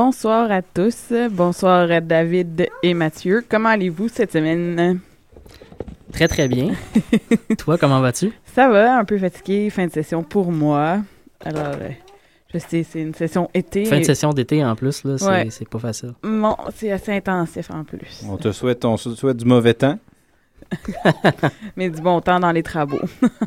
[0.00, 1.10] Bonsoir à tous.
[1.30, 3.42] Bonsoir à David et Mathieu.
[3.48, 5.00] Comment allez-vous cette semaine?
[6.12, 6.72] Très, très bien.
[7.58, 8.30] Toi, comment vas-tu?
[8.44, 9.70] Ça va, un peu fatigué.
[9.70, 10.98] Fin de session pour moi.
[11.42, 11.88] Alors, euh,
[12.52, 13.86] je sais, c'est une session été.
[13.86, 15.46] Fin de session d'été en plus, là, c'est Ouais.
[15.48, 16.12] c'est pas facile.
[16.22, 18.22] Bon, c'est assez intensif en plus.
[18.28, 19.98] On te souhaite, on se souhaite du mauvais temps.
[21.76, 23.00] Mais du bon temps dans les travaux.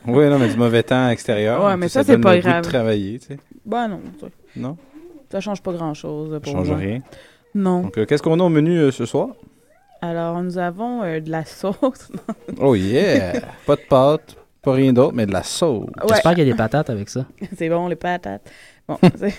[0.07, 1.63] oui, non, mais du mauvais temps extérieur.
[1.63, 2.63] Ouais, mais Puis ça, c'est donne pas le goût grave.
[2.63, 3.39] de travailler, tu sais.
[3.65, 4.77] Bah non, ça, Non,
[5.31, 6.77] ça change pas grand-chose ça pour change moi.
[6.77, 6.99] rien.
[7.55, 7.81] Non.
[7.81, 9.29] Donc, euh, qu'est-ce qu'on a au menu euh, ce soir?
[10.01, 12.11] Alors, nous avons euh, de la sauce.
[12.59, 13.33] Oh yeah!
[13.65, 15.85] pas de pâtes, pas rien d'autre, mais de la sauce.
[16.01, 17.25] Ouais, J'espère qu'il y a des patates avec ça.
[17.57, 18.49] c'est bon, les patates.
[18.87, 19.33] Bon, c'est-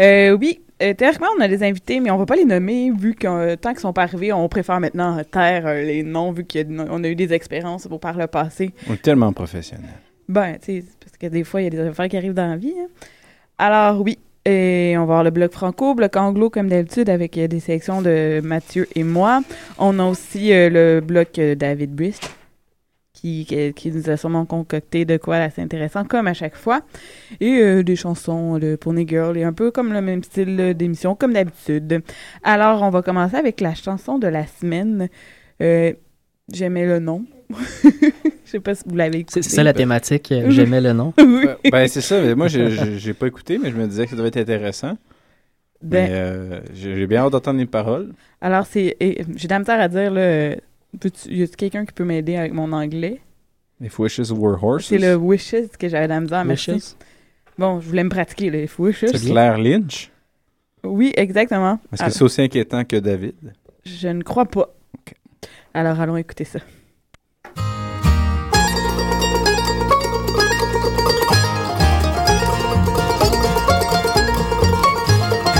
[0.00, 3.14] Euh, oui, euh, théoriquement, on a des invités, mais on va pas les nommer vu
[3.14, 6.32] que euh, tant qu'ils sont pas arrivés, on préfère maintenant euh, taire euh, les noms
[6.32, 8.72] vu qu'on a eu des expériences pour par le passé.
[8.88, 9.84] On est tellement professionnels.
[10.28, 12.48] Ben, tu sais, parce que des fois, il y a des affaires qui arrivent dans
[12.48, 12.74] la vie.
[12.80, 12.88] hein.
[13.58, 17.46] Alors, oui, et on va avoir le bloc franco, bloc anglo, comme d'habitude, avec euh,
[17.46, 19.42] des sélections de Mathieu et moi.
[19.78, 22.34] On a aussi euh, le bloc euh, David Brist,
[23.12, 23.44] qui,
[23.76, 26.80] qui, nous a sûrement concocté de quoi assez intéressant, comme à chaque fois.
[27.40, 31.34] Et des chansons de Pony Girl, et un peu comme le même style d'émission, comme
[31.34, 32.02] d'habitude.
[32.42, 35.10] Alors, on va commencer avec la chanson de la semaine.
[36.52, 37.24] J'aimais le nom.
[38.44, 39.42] Je sais pas si vous l'avez écouté.
[39.42, 40.32] C'est ça la thématique.
[40.32, 41.12] euh, J'aimais le nom.
[41.18, 41.46] Oui.
[41.70, 42.20] Ben, c'est ça.
[42.20, 44.96] Mais moi, j'ai- pas écouté, mais je me disais que ça devait être intéressant.
[45.82, 48.12] Ben, euh, j'ai bien hâte d'entendre les paroles.
[48.40, 48.96] Alors, c'est.
[49.00, 50.50] J'ai de la misère à dire, là.
[51.26, 53.20] Y a quelqu'un qui peut m'aider avec mon anglais?
[53.80, 54.86] If wishes were horses.
[54.86, 56.72] C'est le wishes que j'avais de la misère, merci.
[56.72, 56.96] Wishes.
[57.56, 59.04] Bon, je voulais me pratiquer, les wishes.
[59.06, 60.10] C'est Claire Lynch.
[60.84, 61.78] Oui, exactement.
[61.92, 63.34] Est-ce que c'est aussi inquiétant que David?
[63.84, 64.68] je ne crois pas.
[64.98, 65.14] Ok.
[65.74, 66.58] Alors, allons écouter ça.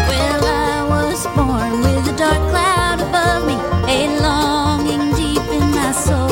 [0.08, 3.56] Well, I was born with a dark cloud above me,
[3.88, 6.30] a longing deep in my soul.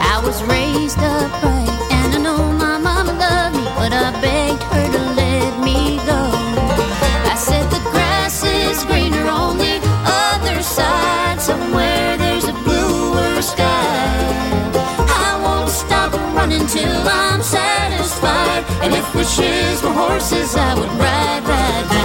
[0.00, 4.37] I was raised upright, and I know my mama loved me, but I begged
[19.38, 21.97] Wishes were horses, I would ride, ride, ride.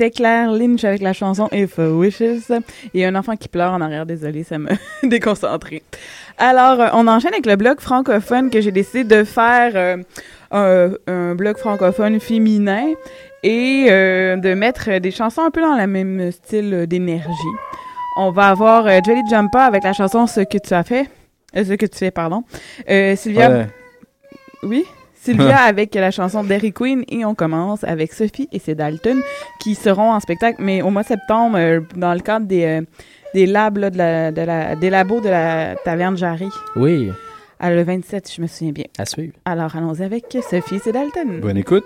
[0.00, 2.50] C'était Claire Lynch avec la chanson If a Wishes.
[2.94, 4.70] Et un enfant qui pleure en arrière, désolé, ça m'a
[5.02, 5.82] déconcentré.
[6.38, 9.98] Alors, euh, on enchaîne avec le blog francophone que j'ai décidé de faire euh,
[10.52, 12.86] un, un blog francophone féminin
[13.42, 17.28] et euh, de mettre des chansons un peu dans le même style d'énergie.
[18.16, 21.10] On va avoir euh, Jolly Jumpa avec la chanson Ce que tu as fait.
[21.54, 22.44] Ce que tu fais, pardon.
[22.88, 23.50] Sylvia?
[23.50, 23.66] Ouais.
[24.62, 24.86] Oui?
[25.20, 29.20] Sylvia avec la chanson d'Eric Queen et on commence avec Sophie et c'est Dalton
[29.60, 32.80] qui seront en spectacle, mais au mois de septembre, euh, dans le cadre des, euh,
[33.34, 36.48] de la, labos de la taverne Jarry.
[36.76, 37.10] Oui.
[37.58, 38.86] À le 27, je me souviens bien.
[38.98, 39.34] À suivre.
[39.44, 41.40] Alors allons-y avec Sophie et Dalton.
[41.40, 41.84] Bonne écoute.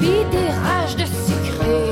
[0.00, 1.90] Des rages de sucré.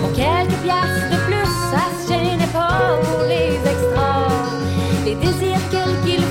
[0.00, 4.28] Pour quelques piastres de plus, ça se gênait pas pour les extras.
[5.04, 6.23] Les désirs quels qu'ils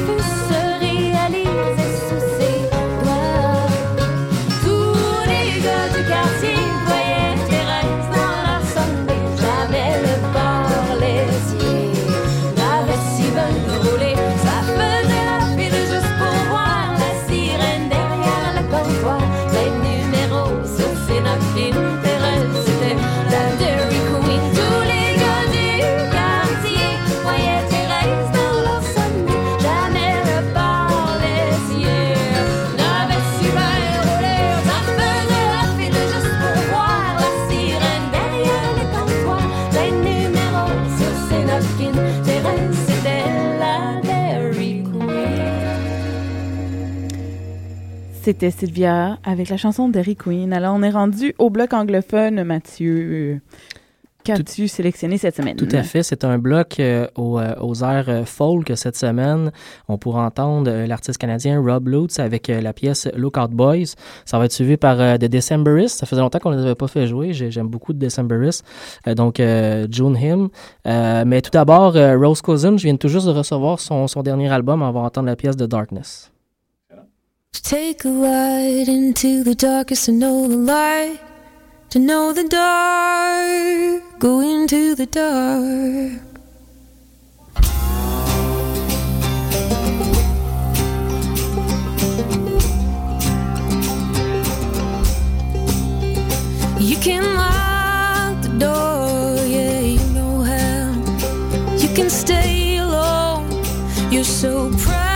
[48.23, 50.53] C'était Sylvia avec la chanson d'Harry Queen.
[50.53, 53.41] Alors, on est rendu au bloc anglophone, Mathieu.
[54.23, 55.57] Qu'as-tu sélectionné cette semaine?
[55.57, 56.01] Tout à fait.
[56.03, 59.51] C'est un bloc euh, aux, euh, aux airs euh, folk cette semaine.
[59.89, 63.95] On pourra entendre l'artiste canadien Rob Lutz avec euh, la pièce Lookout Boys.
[64.23, 65.99] Ça va être suivi par euh, The Decemberists.
[65.99, 67.33] Ça faisait longtemps qu'on ne les avait pas fait jouer.
[67.33, 68.63] J'ai- J'aime beaucoup The Decemberists.
[69.17, 69.39] Donc,
[69.91, 70.47] June Him.
[70.85, 74.81] Mais tout d'abord, Rose Cousin, je viens tout juste de recevoir son, son dernier album.
[74.81, 76.29] On va entendre la pièce de Darkness.
[77.61, 81.19] Take a light into the darkest to know the light.
[81.91, 86.19] To know the dark, go into the dark.
[96.79, 100.91] You can lock the door, yeah, you know how.
[101.77, 103.47] You can stay alone,
[104.11, 105.12] you're so proud,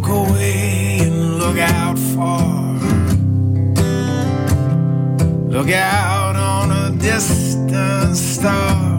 [0.00, 2.72] Look away and look out far.
[5.50, 8.89] Look out on a distant star.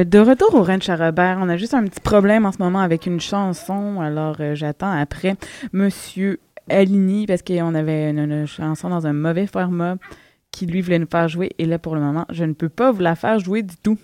[0.00, 2.58] Euh, de retour au Ranch à Robert, on a juste un petit problème en ce
[2.58, 4.00] moment avec une chanson.
[4.00, 5.36] Alors, euh, j'attends après
[5.72, 9.96] Monsieur Aligny parce qu'on avait une, une chanson dans un mauvais format
[10.50, 11.50] qui lui voulait nous faire jouer.
[11.58, 13.98] Et là, pour le moment, je ne peux pas vous la faire jouer du tout.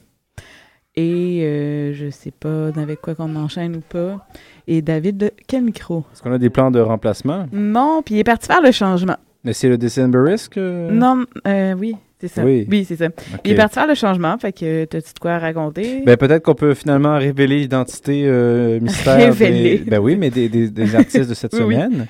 [0.94, 4.26] Et euh, je sais pas avec quoi qu'on enchaîne ou pas.
[4.66, 6.04] Et David, quel micro?
[6.12, 7.46] Est-ce qu'on a des plans de remplacement?
[7.52, 9.16] Non, puis il est parti faire le changement.
[9.44, 10.90] Mais c'est le Decemberist que...
[10.90, 12.44] Non, euh, oui, c'est ça.
[12.44, 12.66] Oui.
[12.70, 13.08] Oui, c'est ça.
[13.44, 16.02] Il est parti faire le changement, fait que t'as-tu de quoi raconter?
[16.04, 19.16] Ben, peut-être qu'on peut finalement révéler l'identité euh, mystère.
[19.16, 19.78] Révéler.
[19.78, 21.74] Des, ben oui, mais des, des, des artistes de cette Oui, oui.
[21.74, 22.06] semaine.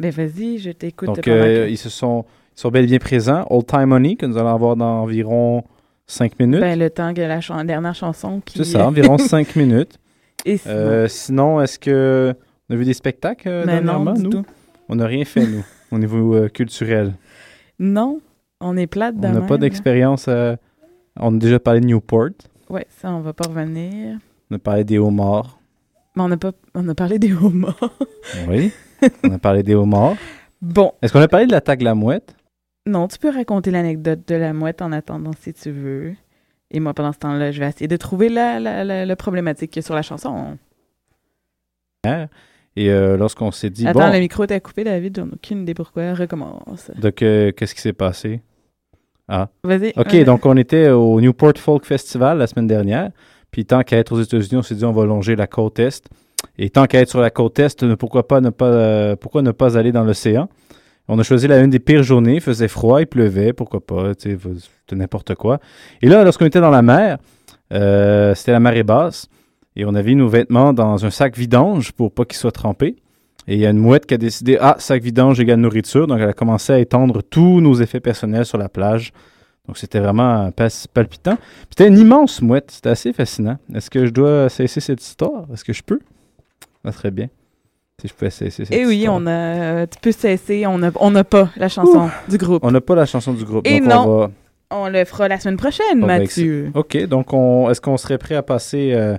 [0.00, 1.06] Ben vas-y, je t'écoute.
[1.08, 2.24] Donc, euh, ils se sont,
[2.56, 3.46] ils sont bel et bien présents.
[3.50, 5.62] Old Time Money, que nous allons avoir dans environ
[6.06, 6.60] 5 minutes.
[6.60, 8.58] Ben, le temps que la dernière chanson qui...
[8.58, 9.98] C'est ça, environ 5 minutes.
[10.44, 12.34] Et sinon- Euh, sinon, est-ce que
[12.68, 14.30] on a vu des spectacles euh, Ben non, dernièrement, du nous?
[14.30, 14.44] tout.
[14.88, 17.12] On n'a rien fait, nous, au niveau euh, culturel.
[17.78, 18.20] Non,
[18.62, 19.58] on est plate On n'a pas là.
[19.58, 20.26] d'expérience.
[20.28, 20.56] euh,
[21.16, 22.30] on a déjà parlé de Newport.
[22.70, 24.18] Ouais, ça, on va pas revenir.
[24.50, 25.58] On a parlé des homards.
[26.16, 26.52] Mais on a, pas...
[26.74, 27.92] on a parlé des homards.
[28.48, 28.72] Oui.
[29.24, 30.14] on a parlé des homards.
[30.60, 32.34] Bon, Est-ce qu'on a parlé de l'attaque de la mouette?
[32.86, 36.14] non, tu peux raconter l'anecdote de la mouette en attendant si tu veux.
[36.70, 39.70] Et moi, pendant ce temps-là, je vais essayer de trouver la, la, la, la problématique
[39.70, 40.56] qu'il y a sur la chanson.
[42.04, 42.28] Hier.
[42.74, 45.16] Et euh, lorsqu'on s'est dit, Attends, bon, le micro t'a coupé, David.
[45.16, 46.14] J'en ai aucune idée pourquoi.
[46.14, 46.90] Recommence.
[46.96, 48.40] donc, euh, qu'est-ce qui s'est passé?
[49.64, 49.92] Vas-y.
[49.96, 53.10] OK, donc on était au Newport Folk Festival la semaine dernière.
[53.50, 56.08] Puis tant qu'à être aux États-Unis, on s'est dit on va longer la côte Est.
[56.58, 59.50] Et tant qu'à être sur la côte Est, pourquoi pas ne pas, euh, pourquoi ne
[59.50, 60.48] pas aller dans l'océan?
[61.08, 64.14] On a choisi la une des pires journées, il faisait froid, il pleuvait, pourquoi pas,
[64.14, 64.38] tu sais,
[64.80, 65.58] c'était n'importe quoi.
[66.00, 67.18] Et là, lorsqu'on était dans la mer,
[67.72, 69.28] euh, c'était la marée basse,
[69.74, 72.96] et on avait nos vêtements dans un sac vidange pour pas qu'ils soient trempés.
[73.48, 76.20] Et il y a une mouette qui a décidé, ah, sac vidange égale nourriture, donc
[76.20, 79.12] elle a commencé à étendre tous nos effets personnels sur la plage.
[79.66, 80.50] Donc c'était vraiment
[80.92, 81.38] palpitant.
[81.68, 83.58] C'était une immense mouette, c'était assez fascinant.
[83.74, 85.44] Est-ce que je dois cesser cette histoire?
[85.52, 86.00] Est-ce que je peux?
[86.84, 87.28] Ça serait bien.
[88.00, 89.16] Si je pouvais cesser cette Eh oui, histoire.
[89.20, 90.66] on a, tu peux cesser.
[90.66, 92.64] On n'a on n'a pas la chanson du groupe.
[92.64, 93.66] On n'a pas la chanson du groupe.
[93.66, 94.00] Et donc non.
[94.02, 94.30] on va...
[94.74, 96.70] On le fera la semaine prochaine, Mathieu.
[96.74, 97.70] OK, donc on...
[97.70, 99.16] est-ce qu'on serait prêt à passer euh,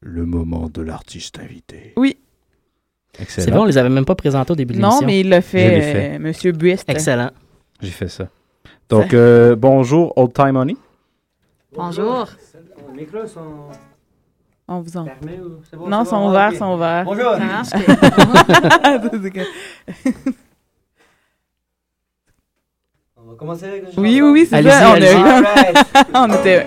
[0.00, 1.94] le moment de l'artiste invité?
[1.96, 2.16] Oui.
[3.20, 3.44] Excellent.
[3.44, 5.06] C'est bon, on les avait même pas présentés au début de Non, l'émission.
[5.06, 6.14] mais il l'a fait, fait.
[6.16, 6.88] euh, Monsieur Buist.
[6.88, 7.30] Excellent.
[7.80, 8.28] J'ai fait ça.
[8.88, 10.76] Donc, euh, bonjour, Old Time Honey.
[11.74, 12.26] Bonjour.
[12.94, 13.66] Les micros sont
[14.68, 15.04] On vous en...
[15.04, 15.88] fermés ou c'est bon?
[15.88, 16.28] Non, c'est sont bon?
[16.30, 16.56] ouverts, Ok.
[16.56, 17.04] sont ouverts.
[17.04, 17.32] Bonjour.
[17.32, 17.68] Ça marche?
[17.68, 17.86] C'est
[23.18, 24.94] On va commencer avec le oui, oui, oui, c'est ça.
[26.14, 26.66] On, était...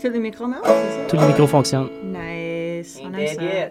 [0.00, 1.88] Tous les micros marchent, c'est Tous les micros fonctionnent.
[1.88, 2.20] ça?
[2.20, 2.98] Nice.
[3.02, 3.70] On aime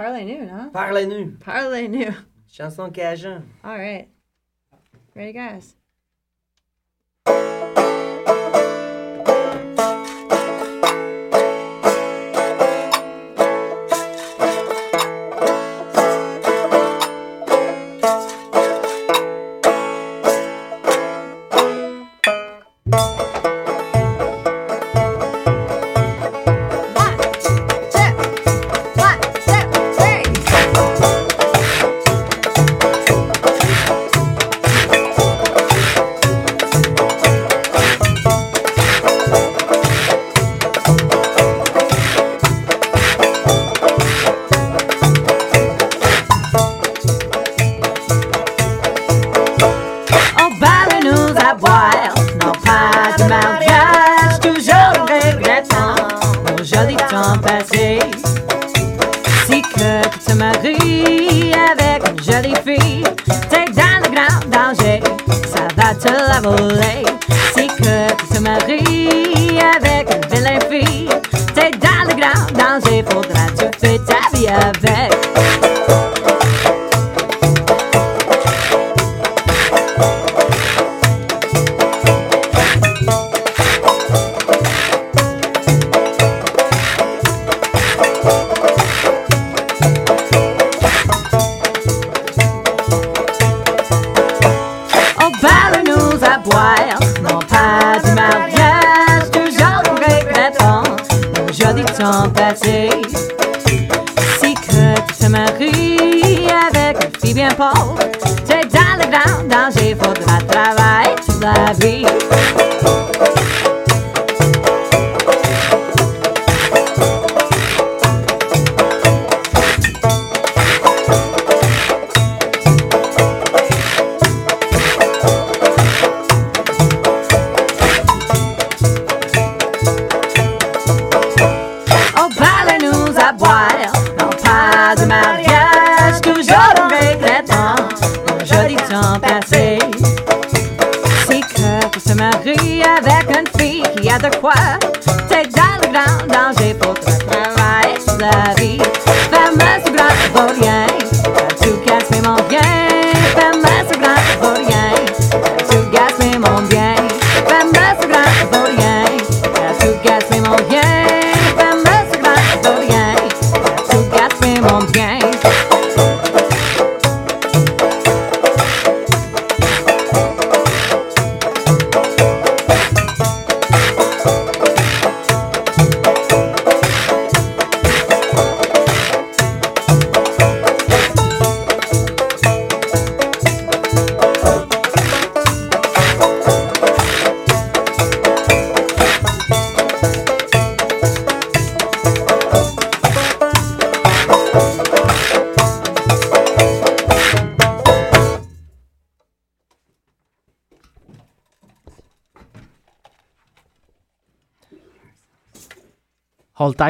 [0.00, 0.20] dead ça.
[0.24, 0.40] yet.
[0.42, 0.70] Parlez-nous, non?
[0.70, 1.38] Parlez-nous.
[1.44, 2.14] Parlez-nous.
[2.50, 3.42] Chanson cajun.
[3.64, 4.08] All right.
[5.14, 5.76] Ready, guys?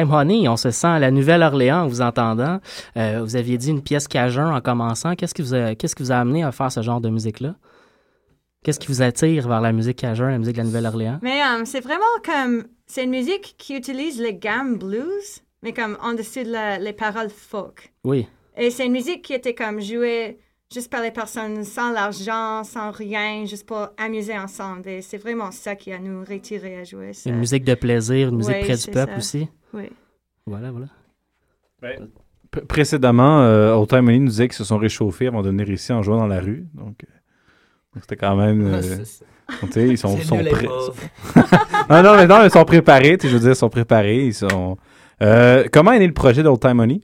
[0.03, 2.59] Honey, on se sent à la Nouvelle-Orléans en vous entendant.
[2.97, 5.15] Euh, vous aviez dit une pièce cajun en commençant.
[5.15, 7.55] Qu'est-ce qui vous a, qu'est-ce qui vous a amené à faire ce genre de musique-là?
[8.63, 11.19] Qu'est-ce qui vous attire vers la musique cajun, la musique de la Nouvelle-Orléans?
[11.21, 12.65] Mais euh, c'est vraiment comme.
[12.85, 16.93] C'est une musique qui utilise les gammes blues, mais comme en dessous de la- les
[16.93, 17.91] paroles folk.
[18.03, 18.27] Oui.
[18.57, 20.37] Et c'est une musique qui était comme jouée
[20.71, 24.87] juste par les personnes sans l'argent, sans rien, juste pour amuser ensemble.
[24.89, 27.13] Et c'est vraiment ça qui a nous retiré à jouer.
[27.13, 27.29] ça.
[27.29, 29.17] Une musique de plaisir, une musique Oui, près du peuple ça.
[29.17, 29.47] aussi?
[29.73, 29.89] Oui.
[30.45, 30.87] Voilà, voilà.
[32.51, 35.69] P- Précédemment, euh, Old Time Money nous disait qu'ils se sont réchauffés avant de venir
[35.69, 36.67] ici en jouant dans la rue.
[36.73, 38.61] Donc, euh, c'était quand même.
[38.65, 40.67] euh, tu sais, ils sont, sont prêts.
[41.89, 43.17] non, non, mais non, ils sont préparés.
[43.17, 44.25] tu sais, Je veux dire, ils sont préparés.
[44.25, 44.77] Ils sont.
[45.21, 47.01] Euh, comment est né le projet d'Old Time Money?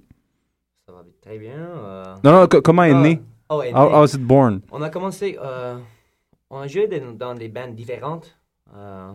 [0.86, 1.54] Ça va très bien.
[1.56, 2.04] euh.
[2.24, 3.22] Non, non, co- comment est Ah, né?
[3.50, 4.62] oh, est How, how is it born?
[4.72, 5.78] On a commencé, euh,
[6.50, 8.38] on a joué dans, dans des bandes différentes.
[8.76, 9.14] euh,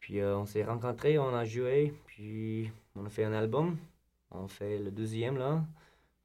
[0.00, 3.76] puis euh, on s'est rencontrés, on a joué, puis on a fait un album.
[4.32, 5.62] On fait le deuxième là,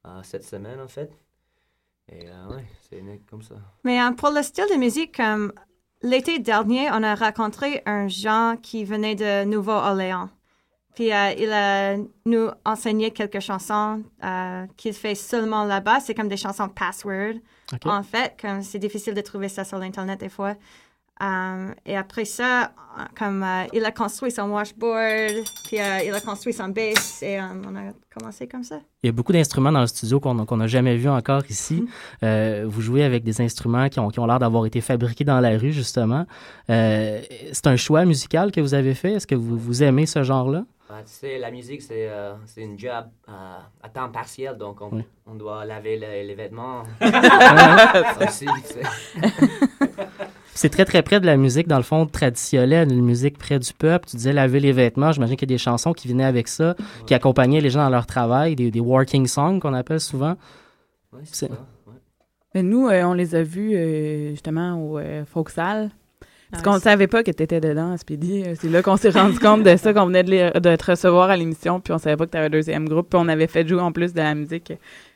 [0.06, 1.16] euh, cette semaine en fait.
[2.08, 3.54] Et euh, ouais, c'est comme ça.
[3.84, 5.52] Mais euh, pour le style de musique, comme
[6.02, 10.28] l'été dernier, on a rencontré un Jean qui venait de Nouveau-Orléans.
[10.94, 16.00] Puis euh, il a nous enseigné quelques chansons euh, qu'il fait seulement là-bas.
[16.00, 17.34] C'est comme des chansons password.
[17.84, 20.54] En fait, comme c'est difficile de trouver ça sur l'internet des fois.
[21.22, 22.72] Euh, et après ça,
[23.16, 27.40] comme euh, il a construit son washboard, puis euh, il a construit son bass, et
[27.40, 28.80] on a commencé comme ça.
[29.02, 31.86] Il y a beaucoup d'instruments dans le studio qu'on n'a jamais vu encore ici.
[32.24, 35.38] Euh, vous jouez avec des instruments qui ont, qui ont l'air d'avoir été fabriqués dans
[35.40, 36.26] la rue, justement.
[36.68, 37.20] Euh,
[37.52, 39.12] c'est un choix musical que vous avez fait?
[39.12, 40.64] Est-ce que vous, vous aimez ce genre-là?
[40.90, 43.32] Ah, tu sais, la musique, c'est euh, une job euh,
[43.82, 45.04] à temps partiel, donc on, Oui.
[45.26, 46.82] on doit laver le- les vêtements.
[48.20, 48.82] aussi, tu sais.
[50.54, 53.72] C'est très, très près de la musique, dans le fond, traditionnelle, une musique près du
[53.72, 54.08] peuple.
[54.08, 55.10] Tu disais laver les vêtements.
[55.12, 56.74] J'imagine qu'il y a des chansons qui venaient avec ça,
[57.06, 60.36] qui accompagnaient les gens dans leur travail, des, des working songs qu'on appelle souvent.
[61.12, 61.56] Ouais, C'est- ouais.
[62.54, 65.90] Mais nous, euh, on les a vus euh, justement au euh, Folksal.
[66.52, 68.44] Parce Ah, qu'on ne savait pas que tu étais dedans, Speedy.
[68.46, 70.90] Euh, C'est là qu'on s'est rendu compte de ça, qu'on venait de, les- de te
[70.92, 73.08] recevoir à l'émission, puis on savait pas que tu avais un deuxième groupe.
[73.10, 74.72] Puis on avait fait jouer en plus de la musique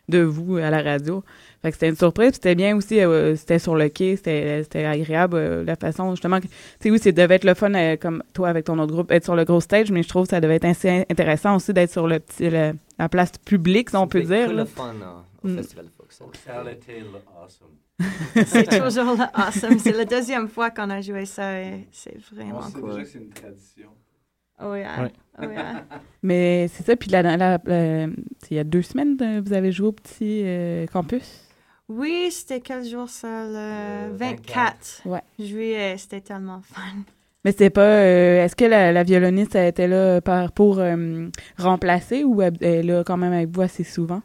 [0.08, 1.22] de vous à la radio.
[1.62, 2.28] Fait que c'était une surprise.
[2.28, 6.12] Puis c'était bien aussi, euh, c'était sur le quai, c'était c'était agréable euh, la façon,
[6.12, 6.38] justement.
[6.40, 8.92] que- Tu sais, oui, ça devait être le fun, euh, comme toi avec ton autre
[8.92, 11.56] groupe, être sur le gros stage, mais je trouve que ça devait être assez intéressant
[11.56, 14.52] aussi d'être sur le petit, le- la place publique, si on peut dire.
[14.52, 15.56] le fun euh, au Mm.
[15.56, 16.22] Festival de Fox.
[18.46, 19.78] C'est toujours le awesome.
[19.78, 23.04] C'est la deuxième fois qu'on a joué ça et c'est vraiment cool.
[23.04, 23.88] c'est une tradition.
[24.60, 25.02] Oh yeah.
[25.02, 25.12] Ouais.
[25.40, 25.84] Oh yeah.
[26.22, 30.86] Mais c'est ça, puis il y a deux semaines, vous avez joué au petit euh,
[30.86, 31.47] campus.
[31.88, 33.44] Oui, c'était quel jour ça?
[33.44, 35.22] Le Le 24 Ouais.
[35.38, 35.96] juillet.
[35.98, 36.82] C'était tellement fun.
[37.44, 37.80] Mais c'était pas.
[37.82, 42.56] euh, Est-ce que la, la violoniste elle était là par, pour euh, remplacer ou elle
[42.60, 44.20] est là quand même avec vous assez souvent?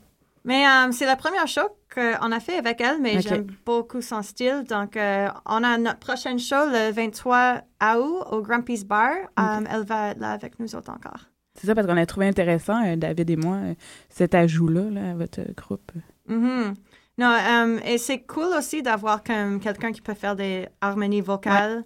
[0.45, 1.62] Mais euh, c'est la première show
[1.93, 4.65] qu'on a fait avec elle, mais j'aime beaucoup son style.
[4.67, 7.62] Donc, euh, on a notre prochaine show le 23
[7.97, 9.12] août au Grumpy's Bar.
[9.39, 11.30] Euh, elle va être là avec nous autres encore.
[11.56, 13.73] C'est ça parce qu'on a trouvé intéressant, euh, David et moi, euh,
[14.10, 15.91] cet ajout-là là, à votre groupe.
[16.28, 16.73] Mhm.
[17.17, 21.84] Non, euh, et c'est cool aussi d'avoir comme quelqu'un qui peut faire des harmonies vocales.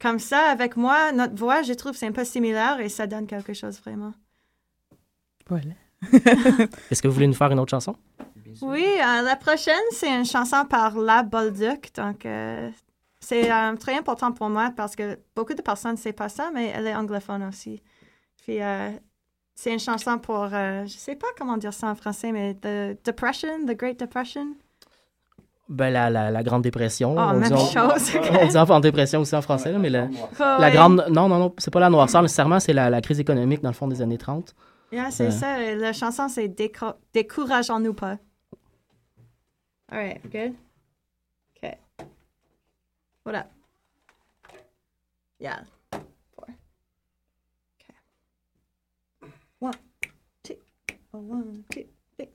[0.00, 3.26] Comme ça, avec moi, notre voix, je trouve, c'est un peu similaire et ça donne
[3.26, 4.14] quelque chose vraiment.
[5.46, 5.74] Voilà.
[6.90, 7.94] Est-ce que vous voulez nous faire une autre chanson?
[8.62, 11.94] Oui, euh, la prochaine, c'est une chanson par La Bolduc.
[11.94, 12.70] Donc, euh,
[13.20, 16.50] c'est euh, très important pour moi parce que beaucoup de personnes ne savent pas ça,
[16.52, 17.82] mais elle est anglophone aussi.
[18.38, 18.90] Puis, euh,
[19.54, 22.98] c'est une chanson pour, euh, je sais pas comment dire ça en français, mais The
[23.04, 24.54] Depression, The Great Depression.
[25.72, 27.14] Ben, la, la, la Grande Dépression.
[27.16, 28.10] Oh, on même dit, on- chose.
[28.42, 30.08] On dit en, en dépression aussi en français, là, mais la,
[30.40, 31.04] Oh, grande.
[31.10, 33.74] Non, non, non, c'est pas la noirceur nécessairement, c'est la, la crise économique dans le
[33.74, 34.52] fond des années 30.
[34.90, 35.30] Yeah, c'est Ouais.
[35.30, 35.74] ça.
[35.76, 38.16] La chanson, c'est Déco- Décourageons-nous pas.
[39.92, 40.54] All right, good?
[41.56, 41.76] Okay.
[43.24, 43.46] What up?
[45.38, 45.60] Yeah.
[46.34, 46.46] Four.
[47.78, 47.94] Okay.
[49.60, 49.72] One,
[50.42, 50.54] two,
[51.12, 51.84] one, two,
[52.16, 52.28] three.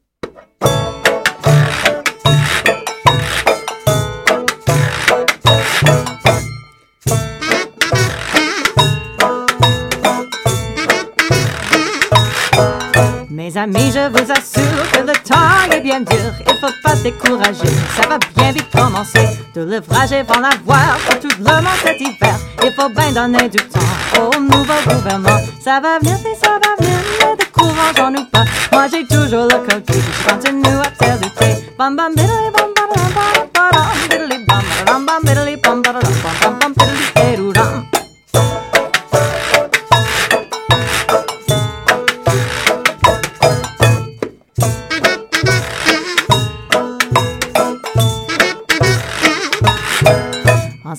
[13.29, 16.33] Mes amis, je vous assure que le temps est bien dur.
[16.39, 19.27] Il faut pas se décourager, ça va bien vite commencer.
[19.53, 22.35] De l'ouvrage et vont l'avoir pour tout le monde cet hiver.
[22.63, 23.79] Il faut bien donner du temps
[24.19, 25.39] au nouveau gouvernement.
[25.63, 28.45] Ça va venir, si ça va venir, ne décourageons-nous pas.
[28.71, 31.71] Moi j'ai toujours le code, je continue à faire lutter.
[31.77, 35.55] Bam bam bam bam bam bam bam bam biddly bam bam bam biddly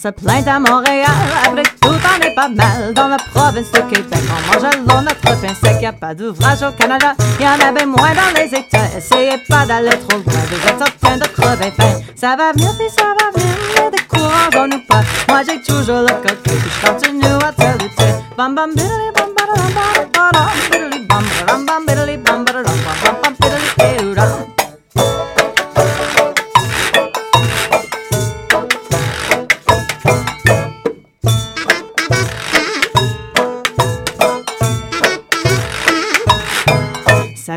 [0.06, 1.10] se plaint à Montréal.
[1.44, 4.20] Après tout, on est pas mal dans la province de Québec.
[4.30, 5.82] On mange l'eau, notre pain sec.
[5.82, 7.14] Y a pas d'ouvrage au Canada.
[7.40, 8.86] Y en avait moins dans les États.
[8.96, 10.42] Essayez pas d'aller trop loin.
[10.50, 12.00] Vous êtes en train de crever faim.
[12.14, 13.56] Ça va venir, puis ça va venir.
[13.74, 15.02] Mais décourageons-nous pas.
[15.28, 16.52] Moi, j'ai toujours le côté.
[16.54, 18.12] Je continue à te lutter.
[18.36, 22.96] Bam bam biddly bam badadam bam badam biddly bam badam bam biddly bam badadam bam
[23.02, 24.55] bam bam biddly biddly Ça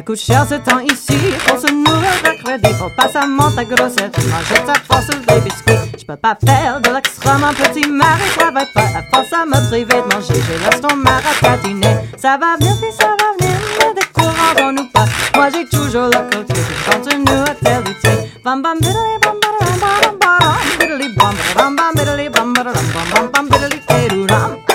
[0.10, 2.74] coûte cher ce temps ici pour se nourrir de crédit.
[2.80, 4.10] Faut pas ça monte à grossesse.
[4.26, 6.00] Manger ta force des biscuits.
[6.00, 8.82] Je peux pas faire de l'extra, mon petit mari travaille pas.
[8.82, 11.96] À force à me priver de manger, j'ai l'estomac à tatiner.
[12.18, 15.06] Ça va venir, ça va venir, mais décourageons-nous pas.
[15.36, 18.32] Moi j'ai toujours le côté, je continue à te lutter.
[18.44, 21.16] Bam bam biddly bam badadam badam badam biddly
[21.56, 24.69] bam bam biddly bam badadam bam bam bam biddly biddly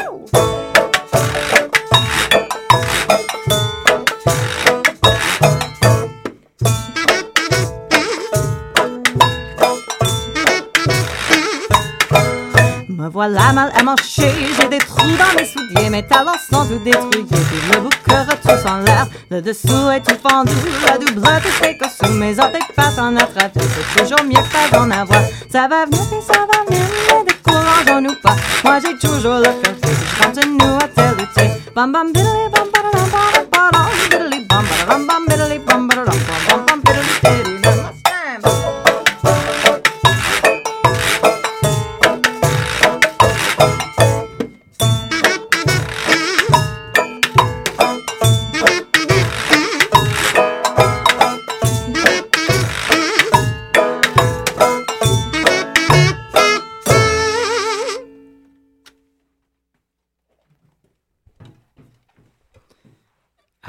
[13.14, 17.22] voilà mal à marcher, j'ai des trous dans mes souliers, mes talons sont tout détruits,
[17.22, 20.52] puis le bouqueur tous en l'air, le dessous est tout fendu,
[20.84, 21.22] la double
[21.62, 25.20] est sous mes orteils passent en attraper, c'est toujours mieux que pas d'en avoir.
[25.48, 29.74] Ça va venir, puis ça va venir, mais décourageons-nous pas, moi j'ai toujours le cœur
[30.20, 31.50] continue à te lutter.
[31.72, 35.93] Bam bam bam badadam badam badam biddly bam badadam bam biddly bam badadam bam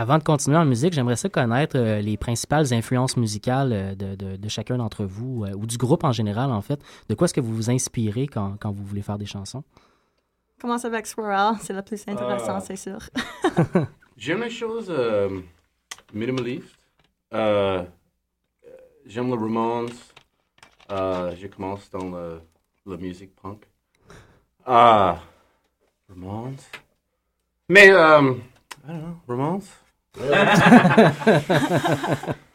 [0.06, 4.13] Avant de continuer en musique, j'aimerais ça connaître euh, les principales influences musicales euh, de,
[4.13, 6.80] de- de chacun d'entre vous, euh, ou du groupe en général, en fait.
[7.10, 9.64] De quoi est-ce que vous vous inspirez quand, quand vous voulez faire des chansons?
[10.62, 12.60] Commence avec Squirrel, c'est le plus intéressant, Ah.
[12.60, 12.99] c'est sûr.
[14.18, 15.39] J'aime les choses euh,
[16.14, 16.78] minimalistes.
[17.34, 17.84] Euh,
[19.08, 19.88] J'aime le.
[20.91, 22.41] Euh, je commence dans le,
[22.86, 23.64] la musique punk.
[24.68, 25.18] Ah,
[26.08, 26.58] Ramones.
[27.70, 28.34] Mais, euh,
[28.88, 29.64] I don't know, Ramones.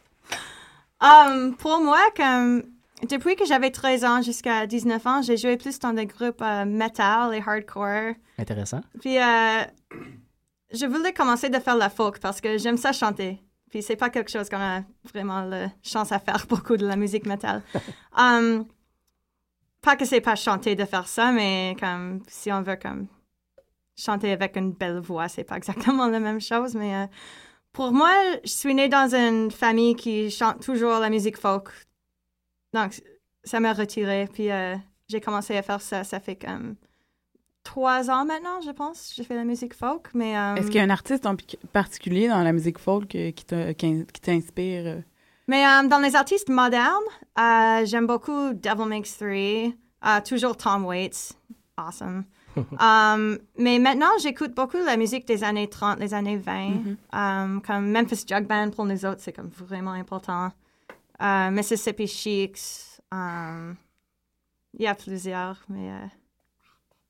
[1.01, 2.63] Um, pour moi, comme
[3.09, 6.65] depuis que j'avais 13 ans jusqu'à 19 ans, j'ai joué plus dans des groupes euh,
[6.65, 8.13] metal et hardcore.
[8.37, 8.81] Intéressant.
[8.99, 9.63] Puis euh,
[10.71, 13.41] je voulais commencer de faire la folk parce que j'aime ça chanter.
[13.71, 14.81] Puis c'est pas quelque chose qu'on a
[15.11, 17.63] vraiment la chance à faire beaucoup de la musique metal.
[18.17, 18.65] Um,
[19.81, 23.07] pas que c'est pas chanter de faire ça, mais comme si on veut comme
[23.95, 26.75] chanter avec une belle voix, c'est pas exactement la même chose.
[26.75, 27.07] Mais euh,
[27.73, 28.11] pour moi,
[28.43, 31.69] je suis née dans une famille qui chante toujours la musique folk.
[32.73, 33.01] Donc
[33.43, 34.27] ça m'a retirée.
[34.31, 34.75] Puis euh,
[35.07, 36.03] j'ai commencé à faire ça.
[36.03, 36.75] Ça fait comme
[37.63, 39.13] trois ans maintenant, je pense.
[39.15, 40.37] J'ai fait la musique folk, mais...
[40.37, 41.35] euh, Est-ce qu'il y a un artiste en
[41.73, 43.45] particulier dans la musique folk qui
[44.21, 44.83] t'inspire?
[44.87, 45.01] euh?
[45.47, 47.03] Mais euh, dans les artistes modernes,
[47.85, 49.75] j'aime beaucoup Devil Makes Three,
[50.25, 51.33] toujours Tom Waits,
[51.77, 52.23] awesome.
[52.79, 56.97] Um, mais maintenant, j'écoute beaucoup la musique des années 30, les années 20, Mhm.
[57.13, 60.51] um, comme Memphis Jug Band pour nous autres, c'est comme vraiment important.
[61.21, 63.75] Euh, Mississippi Sheiks, um,
[64.73, 66.05] il y a plusieurs, mais euh,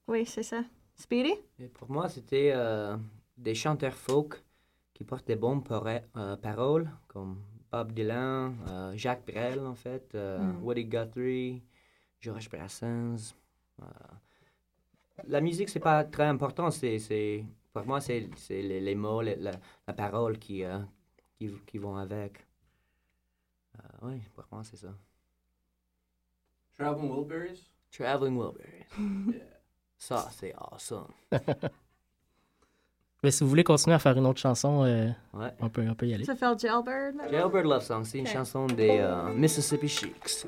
[0.07, 0.61] oui, c'est ça.
[0.95, 1.33] Speedy?
[1.59, 2.95] Et pour moi, c'était euh,
[3.37, 4.43] des chanteurs folk
[4.93, 5.63] qui portent des bonnes
[6.17, 7.37] euh, paroles, comme
[7.71, 10.63] Bob Dylan, euh, Jacques Brel, en fait, euh, Mm.
[10.63, 11.63] Woody Guthrie,
[12.19, 13.33] George Brassens.
[15.27, 16.71] La musique, c'est pas très important.
[16.71, 19.51] C'est, c'est, pour moi, c'est, c'est les, les mots, les- la,
[19.87, 20.79] la parole qui, euh,
[21.37, 22.45] qui, qui vont avec.
[23.77, 24.93] Euh, oui, pour moi, c'est ça.
[26.77, 27.61] Traveling Wilburys?
[27.91, 29.39] Traveling Wilburys.
[29.97, 31.07] Ça, c'est awesome.
[33.23, 35.51] Mais si vous voulez continuer à faire une autre chanson, euh, Ouais.
[35.59, 36.23] on, peut, on peut y aller.
[36.23, 37.15] Veux faire Jailbird?
[37.29, 40.47] Jailbird Love Song, c'est une chanson des euh, Mississippi Sheiks.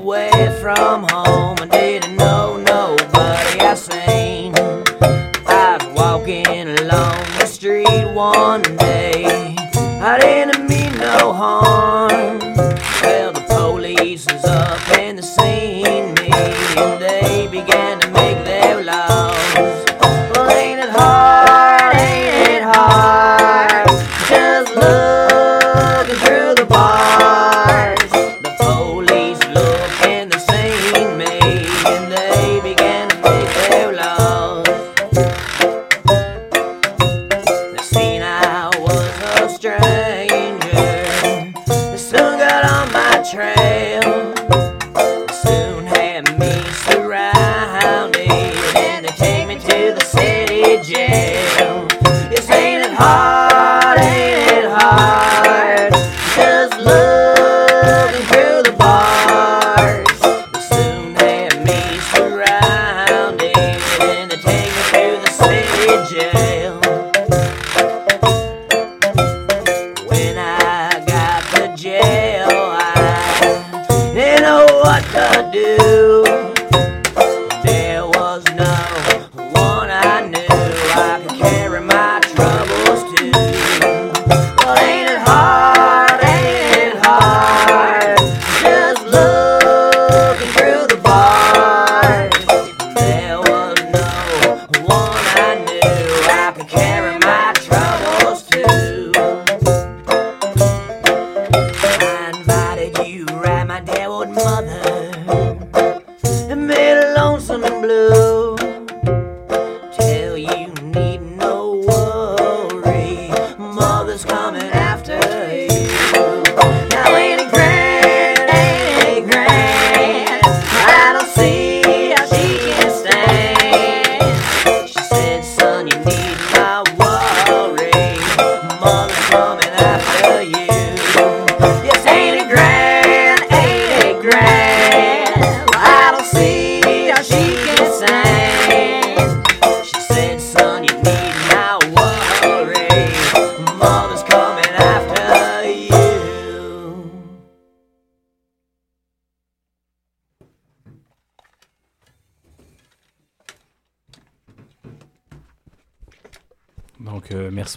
[0.00, 0.30] away
[0.62, 1.56] from home.
[1.60, 4.54] I didn't know nobody I seen.
[5.46, 9.54] I was walking along the street one day.
[10.02, 11.89] I didn't mean no harm.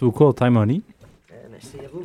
[0.04, 0.82] Beaucoup, Old Time Honey.
[1.50, 2.04] merci à vous.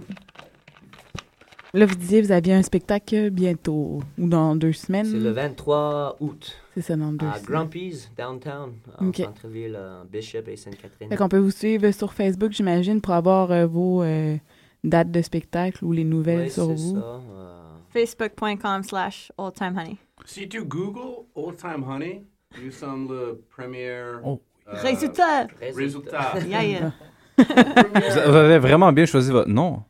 [1.74, 5.06] Là, vous disiez, vous aviez un spectacle bientôt, ou dans deux semaines.
[5.06, 7.46] C'est le 23 août C'est ça, dans deux à semaines.
[7.46, 9.18] Grumpy's, downtown, en Ok.
[9.18, 11.10] centre-ville, euh, Bishop et Sainte-Catherine.
[11.10, 14.36] Fait qu'on peut vous suivre sur Facebook, j'imagine, pour avoir euh, vos euh,
[14.84, 16.96] dates de spectacle ou les nouvelles Oui, sur c'est vous.
[16.96, 17.22] ça.
[17.32, 17.62] euh,
[17.94, 19.98] Facebook.com slash oldtimehoney.
[20.26, 22.24] Si tu Google Old Time Honey,
[22.64, 23.94] nous sommes le premier
[24.26, 24.42] Oh.
[24.68, 25.46] euh, Résultat!
[25.60, 26.34] résultat.
[26.48, 26.94] Yeah, yeah.
[27.40, 29.84] Vous avez vraiment bien choisi votre nom.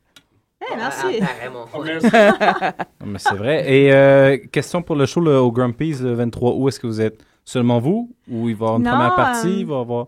[0.61, 1.21] Hey, merci.
[1.21, 1.65] Apparemment.
[1.73, 3.71] Oh, Mais c'est vrai.
[3.73, 7.01] Et euh, question pour le show le- au Grumpy's le 23 août, est-ce que vous
[7.01, 7.23] êtes?
[7.45, 8.11] Seulement vous?
[8.29, 9.47] Ou il va y avoir une Non, première partie?
[9.47, 10.07] euh, Il va y avoir...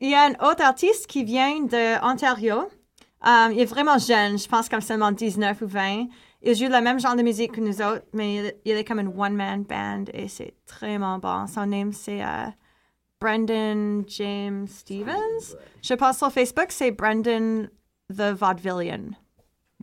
[0.00, 2.68] Il y a un autre artiste qui vient de Ontario.
[3.24, 6.06] Um, il est vraiment jeune, je pense comme seulement 19 ou 20.
[6.42, 8.98] Il joue le même genre de musique que nous autres, mais il, il est comme
[8.98, 11.46] une one-man band et c'est vraiment bon.
[11.46, 12.46] Son nom, c'est euh,
[13.22, 15.54] Brendan James Stevens.
[15.80, 17.68] Je pense sur Facebook, c'est Brendan
[18.10, 19.10] the Vaudevillian.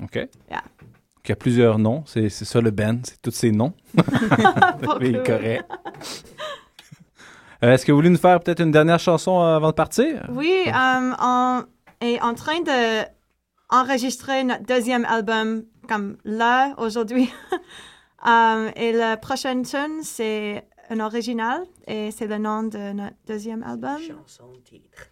[0.04, 0.16] OK.
[0.16, 0.62] Yeah.
[0.76, 2.04] Donc, il y a plusieurs noms.
[2.06, 3.00] C'est c'est ça le band.
[3.04, 3.72] C'est tous ces noms.
[3.96, 5.24] oui, cool.
[5.24, 5.66] correct.
[7.64, 10.28] Euh, est-ce que vous voulez nous faire peut-être une dernière chanson euh, avant de partir?
[10.30, 11.64] Oui, um, on
[12.02, 13.06] est en train de
[13.70, 17.32] enregistrer notre deuxième album comme là, aujourd'hui.
[18.26, 23.64] Um, et la prochaine tune, c'est un original et c'est le nom de notre deuxième
[23.64, 23.98] album.
[24.00, 25.08] Chanson titre.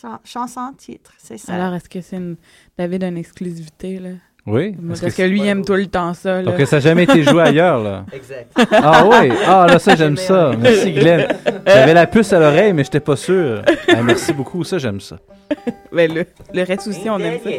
[0.00, 1.54] Chan- chanson titre, c'est ça.
[1.54, 2.36] Alors, est-ce que c'est une...
[2.78, 4.10] David a une exclusivité, là?
[4.46, 4.72] Oui.
[4.88, 6.50] Parce Est-ce que, lui, il aime tout le temps ça, là.
[6.50, 8.06] Donc, ça n'a jamais été joué ailleurs, là?
[8.12, 8.52] Exact.
[8.70, 10.52] Ah oui, ah là ça j'aime ça.
[10.58, 11.28] Merci Glenn.
[11.66, 13.62] J'avais la puce à l'oreille mais j'étais pas sûr.
[13.88, 15.18] Ah, merci beaucoup, ça j'aime ça.
[15.92, 17.50] Ben, le, le reste aussi, on aime ça.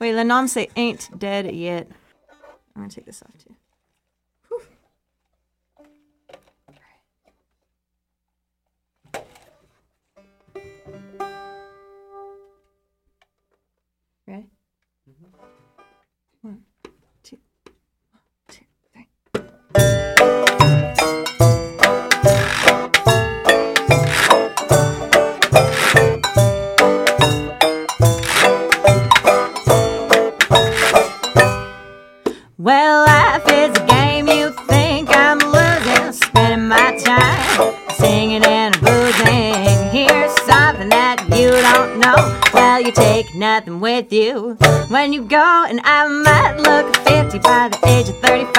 [0.00, 1.86] Oui, le nom, c'est Ain't Dead Yet.
[2.74, 3.30] I'm gonna take this off
[14.30, 14.46] Ready?
[15.10, 15.26] Mm-hmm.
[16.42, 16.62] One,
[17.24, 17.38] two,
[18.12, 19.08] one, two, three.
[32.56, 39.90] Well, life is a game you think I'm losing, spending my time singing and boozing.
[39.90, 42.29] Here's something that you don't know
[42.92, 44.56] take nothing with you
[44.88, 45.64] when you go.
[45.68, 48.54] And I might look 50 by the age of 35,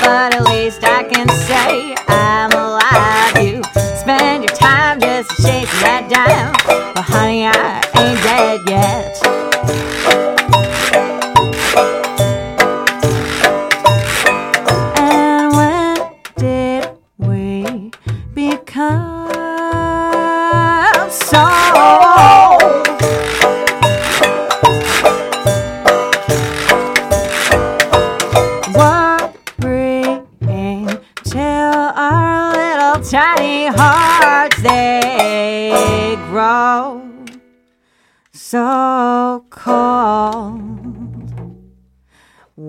[0.00, 3.42] but at least I can say I'm alive.
[3.42, 3.62] You
[3.96, 6.54] spend your time just chasing that dime.
[6.94, 9.13] Well, honey, I ain't dead yet.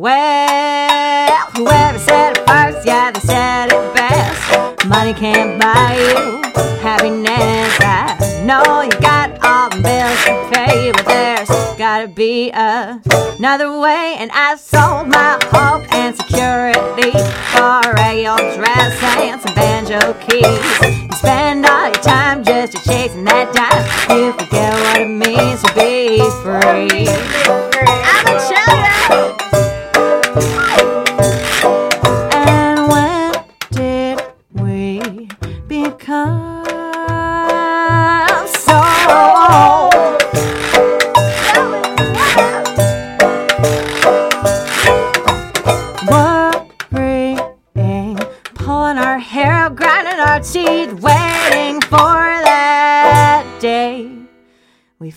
[0.06, 4.86] Well, whoever said it first, yeah, they said it best.
[4.86, 6.44] Money can't buy you
[6.80, 7.76] happiness.
[7.82, 11.50] I know you got all the bills to pay, but there's
[11.80, 14.18] gotta be another way.
[14.20, 17.10] And I sold my hope and security
[17.50, 21.02] for a regular dress and some banjo keys.
[21.02, 24.16] You spend all your time just to chasing that dime.
[24.16, 27.10] You forget what it means to be free.
[27.88, 29.35] I'ma tell ya.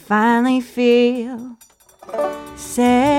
[0.09, 1.59] Finally feel
[2.57, 3.18] safe.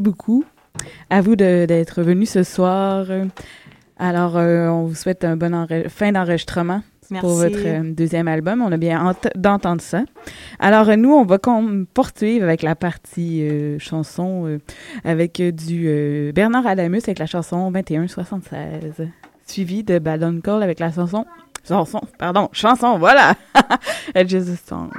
[0.00, 0.44] Merci beaucoup.
[1.10, 3.06] À vous d'être venu ce soir.
[3.98, 6.82] Alors, euh, on vous souhaite un bon fin d'enregistrement
[7.20, 8.62] pour votre euh, deuxième album.
[8.62, 10.04] On a bien d'entendre ça.
[10.58, 11.38] Alors, euh, nous, on va
[11.92, 13.46] poursuivre avec la partie
[13.78, 14.58] chanson
[15.04, 19.06] avec du Bernard Adamus avec la chanson 2176,
[19.46, 21.26] suivi de Ballon Call avec la chanson
[21.68, 23.34] chanson, pardon, chanson, voilà,
[24.26, 24.90] Just a Song.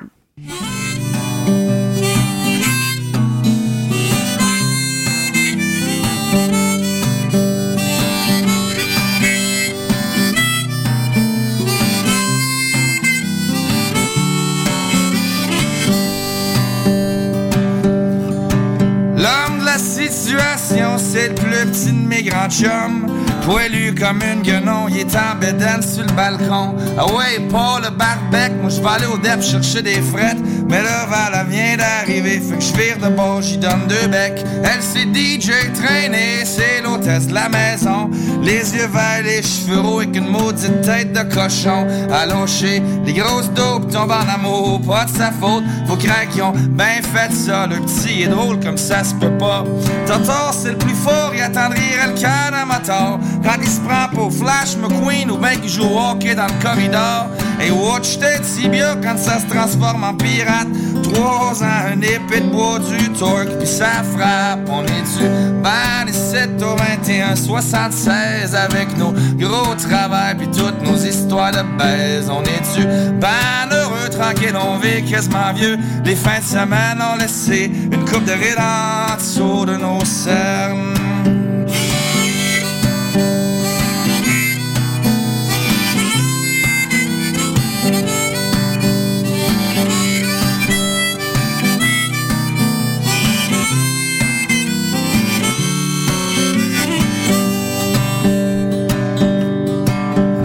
[20.11, 23.07] Situation, c'est le plus petit de mes grands chums.
[23.45, 26.75] Poilu comme une guenon, il est en bédaine sur le balcon.
[26.97, 30.37] Ah ouais, pas le barbec, moi je vais aller au DEP chercher des frettes.
[30.69, 34.45] Mais là, Vala vient d'arriver, fait que je vire de bord, j'y donne deux becs.
[34.63, 38.09] Elle c'est DJ traînée, c'est l'hôtesse de la maison.
[38.43, 41.87] Les yeux verts, les cheveux roux avec une maudite tête de cochon.
[42.13, 45.63] Allongé, les grosses dopes tombent en amour, pas de sa faute.
[45.87, 47.65] Faut craindre qu'ils ont bien fait ça.
[47.67, 49.63] Le petit est drôle comme ça se peut pas.
[50.05, 53.19] Tonton, c'est le plus fort, il attendrait le cœur d'un moteur.
[53.43, 57.27] Quand il se prend pour Flash McQueen ou bien qu'il joue hockey dans le corridor.
[57.59, 60.67] Et watch tête si bien quand ça se transforme en pirate.
[61.03, 64.67] Trois ans, un épée de bois, du torque, puis ça frappe.
[64.69, 65.27] On est-tu
[65.61, 71.63] ban et 7 au 21, 76 avec nos gros travail puis toutes nos histoires de
[71.77, 72.29] baise.
[72.29, 72.85] On est-tu
[73.19, 75.77] ban heureux, tranquille, on vit quasiment vieux.
[76.05, 79.90] Les fins de semaine ont laissé une coupe de rides en dessous de nos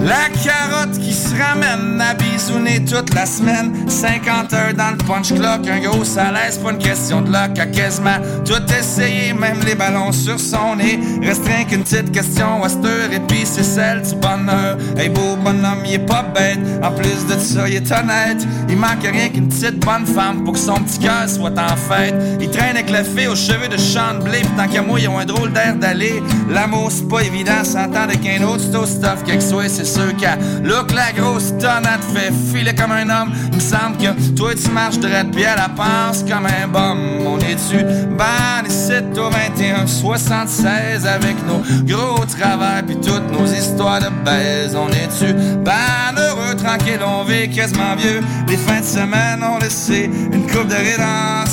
[0.04, 3.72] La carotte qui se ramène à bisouner toute la semaine.
[3.88, 7.58] 50 heures dans le punch clock, un gros salaire, pas une question de luck.
[7.58, 11.00] A quasiment tout essayé, même les ballons sur son nez.
[11.22, 14.76] Restreint qu'une petite question à et puis c'est celle du bonheur.
[14.98, 16.58] Hey, beau bonhomme, il est pas bête.
[16.82, 18.46] En plus de ça, il est honnête.
[18.68, 22.14] Il manque rien qu'une petite bonne femme pour que son petit cœur soit en fête.
[22.40, 25.08] Il traîne avec la fille aux cheveux de Sean Blé, pis tant qu'à moi, ils
[25.08, 26.22] ont un drôle d'air d'aller.
[26.50, 30.36] L'amour, c'est pas évident, s'entendre qu'un autre, c'est au stuff, quelque soit, c'est sûr qu'à
[30.62, 33.32] look la grosse tonne, te fait filer comme un homme.
[33.50, 36.98] Il me semble que toi, tu marches droite, puis elle la pense comme un bum.
[37.26, 37.84] On est-tu
[38.16, 44.76] ban ici au 21, 76 avec nos gros travers, puis toutes nos histoires de baise?
[44.76, 48.20] On est-tu ban heureux, tranquille, on vit quasiment vieux.
[48.48, 51.46] Les fins de semaine ont laissé une coupe de rides en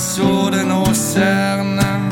[0.51, 2.02] de nos cernes.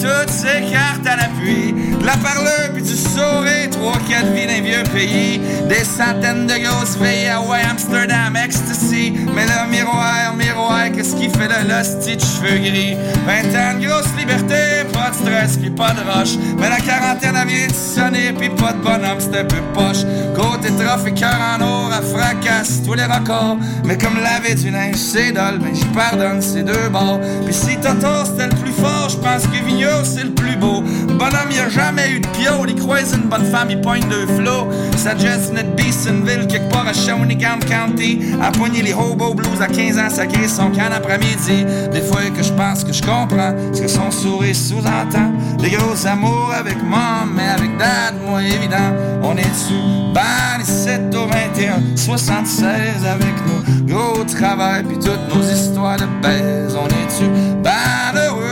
[0.00, 1.87] Toutes ses cartes à l'appui.
[2.08, 5.42] La parleur puis du sourire, trois, quatre vies d'un vieux pays.
[5.68, 9.12] Des centaines de grosses filles, Hawaii, Amsterdam, ecstasy.
[9.34, 12.96] Mais le miroir, miroir, qu'est-ce qui fait de l'hostie de cheveux gris?
[13.26, 16.38] 20 ans de grosse liberté, pas de stress puis pas de roche.
[16.58, 20.04] Mais la quarantaine elle vient de sonner puis pas de bonhomme, c'est un peu poche.
[20.34, 23.58] Côté trophée, cœur en or, à fracasse tous les records.
[23.84, 27.20] Mais comme laver du linge, c'est dole, mais j'y pardonne ces deux bords.
[27.44, 30.82] Puis si Toto c'était le plus fort, je pense que Vigneault c'est le plus beau.
[31.18, 34.26] Bonhomme, y a jamais eu de pio, il croise une bonne femme, il pointe deux
[34.26, 34.68] flots.
[35.16, 38.20] Jette net Beesonville, quelque part à Shawinigan County.
[38.42, 41.64] À poigner les hobo blues à 15 ans, ça crée son can après-midi.
[41.92, 45.32] Des fois que je pense que je comprends ce que son sourire sous-entend.
[45.58, 48.92] Des gros amours avec mom, mais avec dad, moi évident.
[49.22, 52.68] On est dessus, ban 7 au 21, 76
[53.06, 56.76] avec nos gros travail, puis toutes nos histoires de baise.
[56.76, 57.30] On est dessus,
[57.62, 57.98] ban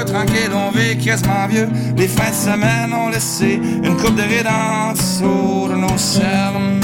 [0.04, 1.68] tranquille, on vit quasiment vieux.
[1.96, 6.80] Les fins de semaine ont laissé une coupe de rides en dessous de nos cernes.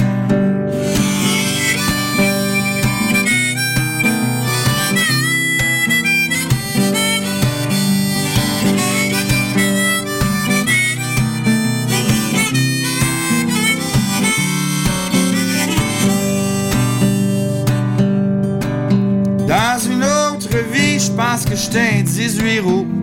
[19.46, 23.01] Dans une autre vie, je pense que j'étais un 18 roues.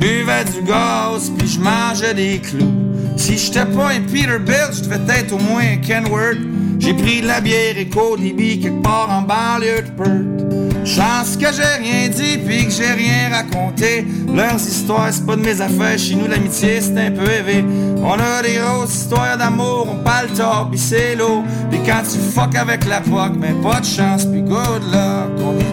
[0.00, 2.72] Buvais du gaz, puis je des clous.
[3.16, 6.38] Si j'étais pas un Peterbilt, je devais être au moins un Kenworth.
[6.78, 10.86] J'ai pris de la bière et Cody quelque part en banlieue de Perth.
[10.86, 14.06] Chance que j'ai rien dit puis que j'ai rien raconté.
[14.34, 15.98] Leurs histoires, c'est pas de mes affaires.
[15.98, 17.64] Chez nous, l'amitié, c'est un peu élevé.
[18.02, 21.42] On a des grosses histoires d'amour, on parle tard, pis c'est l'eau.
[21.70, 25.63] Pis quand tu fuck avec la POC, ben pas de chance, pis good luck.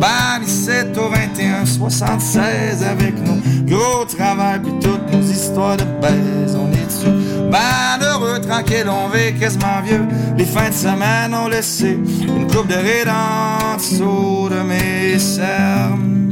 [0.00, 6.56] Ban 17 au 21, 76 avec nos gros travail pis toutes nos histoires de baise.
[6.56, 7.10] On est tu
[7.50, 10.06] ban heureux, tranquille, on vit quasiment vieux.
[10.36, 16.27] Les fins de semaine ont laissé une coupe de rides en dessous de mes cernes.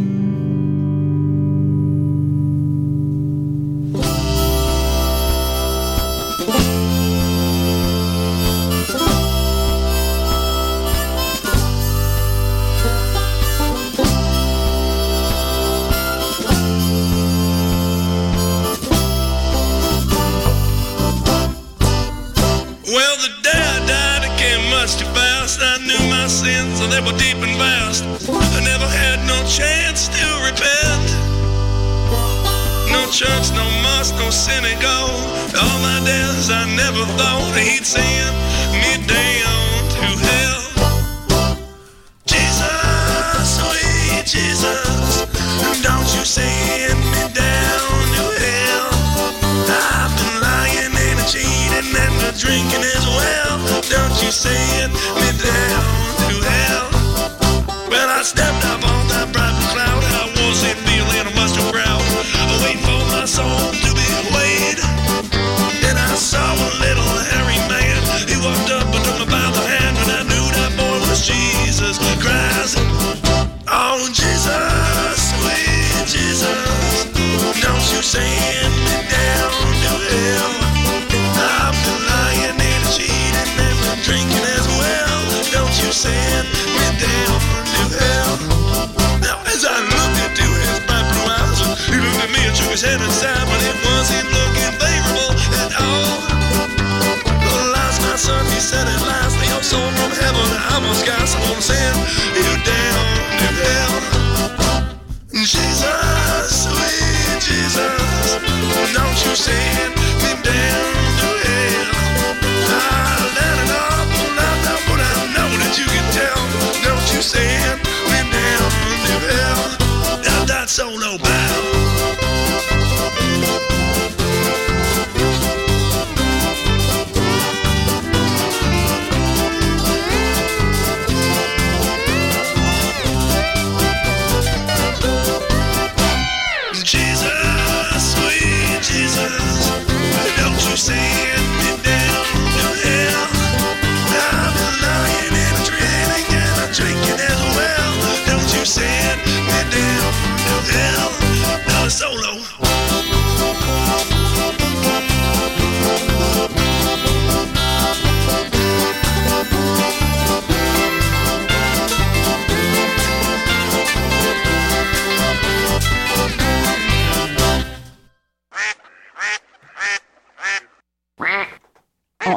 [37.86, 38.25] saying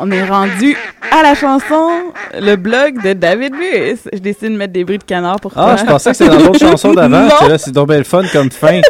[0.01, 0.75] On est rendu
[1.11, 1.89] à la chanson,
[2.39, 3.99] le blog de David Lewis.
[4.13, 5.75] Je décide de mettre des bruits de canard pour Ah, toi.
[5.77, 7.27] je pensais que c'était dans l'autre chanson d'avant.
[7.47, 8.81] Là, c'est donc bien le fun comme fin.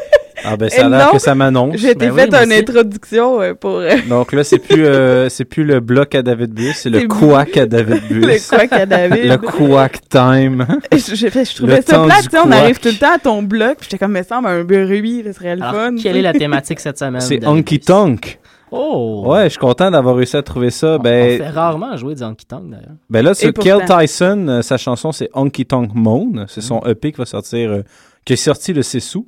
[0.46, 1.76] Ah, ben, ça a l'air que ça m'annonce.
[1.76, 5.44] J'ai été Ben oui, une introduction euh, pour euh, Donc là, c'est plus, euh, c'est
[5.44, 8.26] plus le bloc à David Bus, c'est le couac à David Bus.
[8.26, 9.26] le quack à David.
[9.26, 10.66] Le couac time.
[10.94, 12.96] je, je- je trouvais Le ça temps plate, du tu sais, on arrive tout le
[12.96, 15.74] temps à ton bloc, puis j'étais comme, mais semble un bruit, ce serait le Alors,
[15.76, 15.96] fun.
[16.02, 17.20] quelle est la thématique cette semaine?
[17.20, 17.46] C'est?
[17.46, 18.39] Honky Tonk.
[18.72, 19.24] Oh!
[19.28, 20.98] Ouais, je suis content d'avoir réussi à trouver ça.
[21.00, 22.96] On Ben, fait rarement jouer du Honky Tonk, d'ailleurs.
[23.10, 23.86] ben là, Et Kel.
[23.86, 26.46] Tyson, euh, sa chanson, c'est Honky Tonk Moan.
[26.48, 27.84] C'est son EP qui va sortir, euh,
[28.26, 29.28] qui est sorti le 6 août,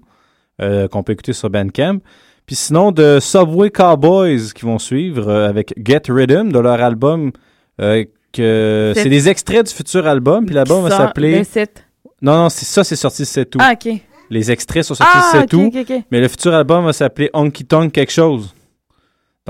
[0.62, 2.00] euh, qu'on peut écouter sur Bandcamp.
[2.46, 7.32] Puis sinon, de Subway Cowboys qui vont suivre euh, avec Get Rhythm de leur album.
[7.82, 8.04] euh,
[8.36, 10.46] C'est- c'est des extraits du futur album.
[10.46, 11.40] Puis l'album va s'appeler.
[11.40, 11.84] Le 7.
[12.22, 13.62] Non, non, c'est ça, c'est sorti le 7 août.
[13.64, 13.94] Ah, ok.
[14.30, 15.74] Les extraits sont sortis Ah, le 7 ok, août.
[15.76, 16.04] ok, ok.
[16.12, 18.54] Mais le futur album va s'appeler Honky Tonk quelque chose.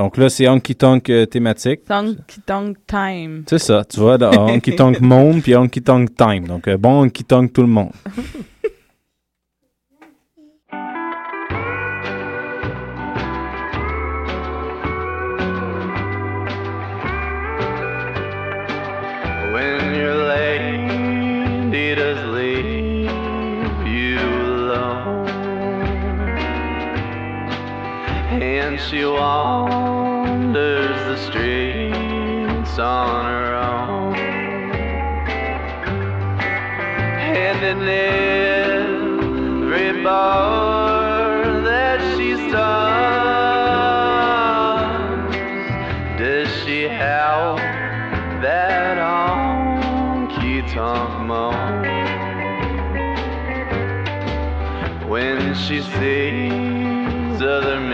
[0.01, 1.81] Donc là, c'est Honky Tonk euh, thématique.
[1.87, 3.43] Honky Tonk Time.
[3.47, 6.47] C'est ça, tu vois, dans Honky Tonk Monde puis Honky Tonk Time.
[6.47, 7.91] Donc euh, bon Honky Tonk tout le monde.
[19.53, 21.93] When your lady
[28.53, 30.53] And she wanders
[31.05, 34.15] the streets on her own.
[37.37, 37.87] And in
[39.87, 42.91] every bar that she stops
[46.17, 47.57] Does she have
[48.41, 51.85] that honky tonk moan
[55.07, 57.90] when she sees other men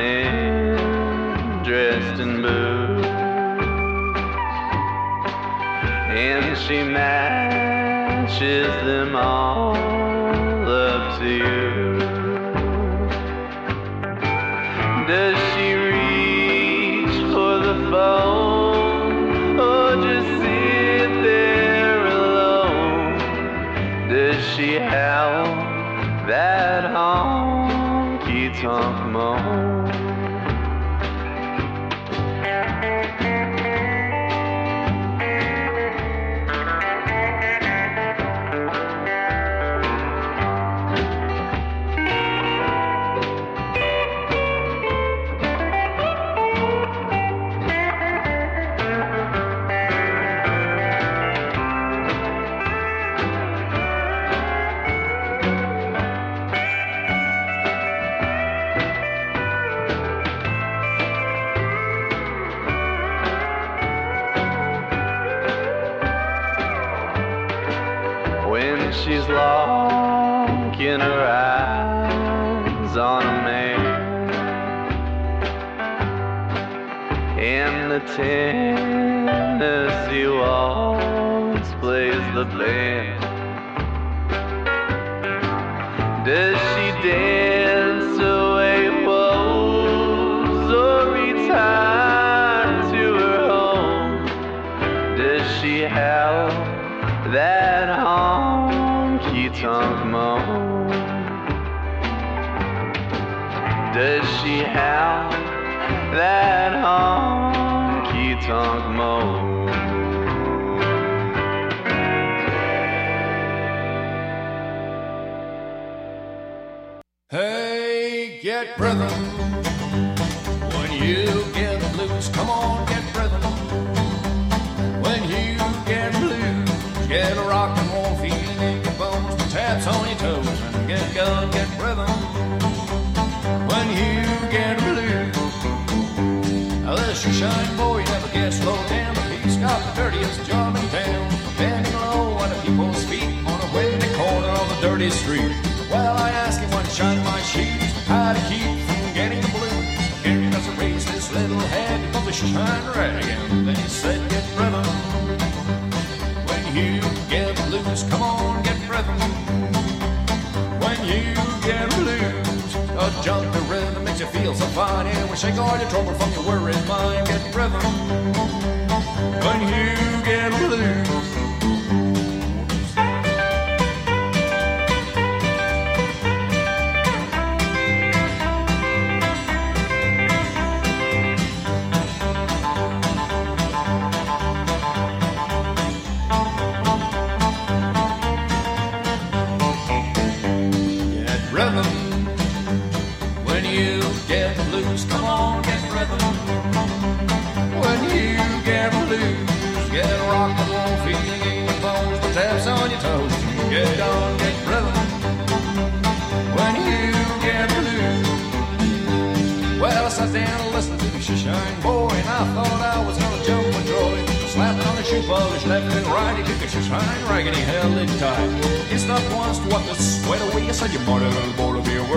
[6.17, 11.99] and she matches them all up to you.
[15.07, 23.19] Does she reach for the phone or just sit there alone?
[24.09, 25.47] Does she have
[26.27, 29.66] that honky tonk moan?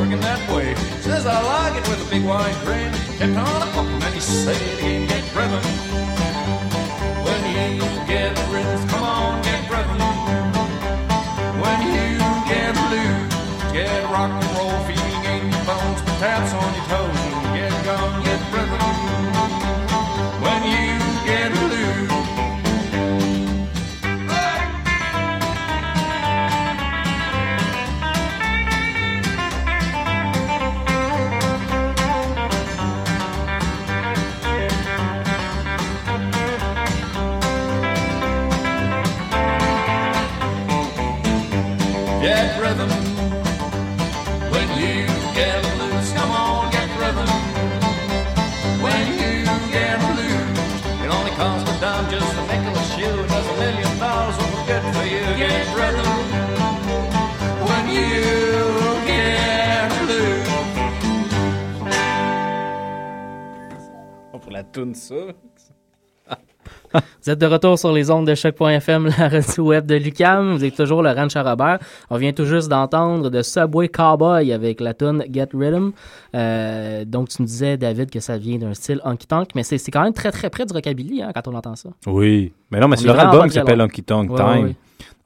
[0.00, 0.74] Working that way.
[1.02, 2.92] Says, I like it with a big wide grin.
[3.18, 5.64] Kept on a pumping and he said it again, get rhythm.
[7.24, 7.40] When
[7.76, 9.19] you get rhythm, come on,
[64.60, 65.14] La toune ça.
[66.92, 70.54] Vous êtes de retour sur les ondes de choc.fm, la radio web de Lucam.
[70.54, 71.78] Vous êtes toujours le Ranch Robert.
[72.10, 75.92] On vient tout juste d'entendre de Subway Cowboy avec la tune Get Rhythm.
[76.34, 79.78] Euh, donc, tu nous disais, David, que ça vient d'un style honky tonk, mais c'est
[79.90, 81.88] quand même très très près du rockabilly hein, quand on entend ça.
[82.06, 82.52] Oui.
[82.70, 83.80] Mais non, mais c'est est leur album qui s'appelle.
[83.80, 84.46] Honky Tonk Ouais, Time.
[84.46, 84.66] ouais, ouais.
[84.68, 84.76] Donc,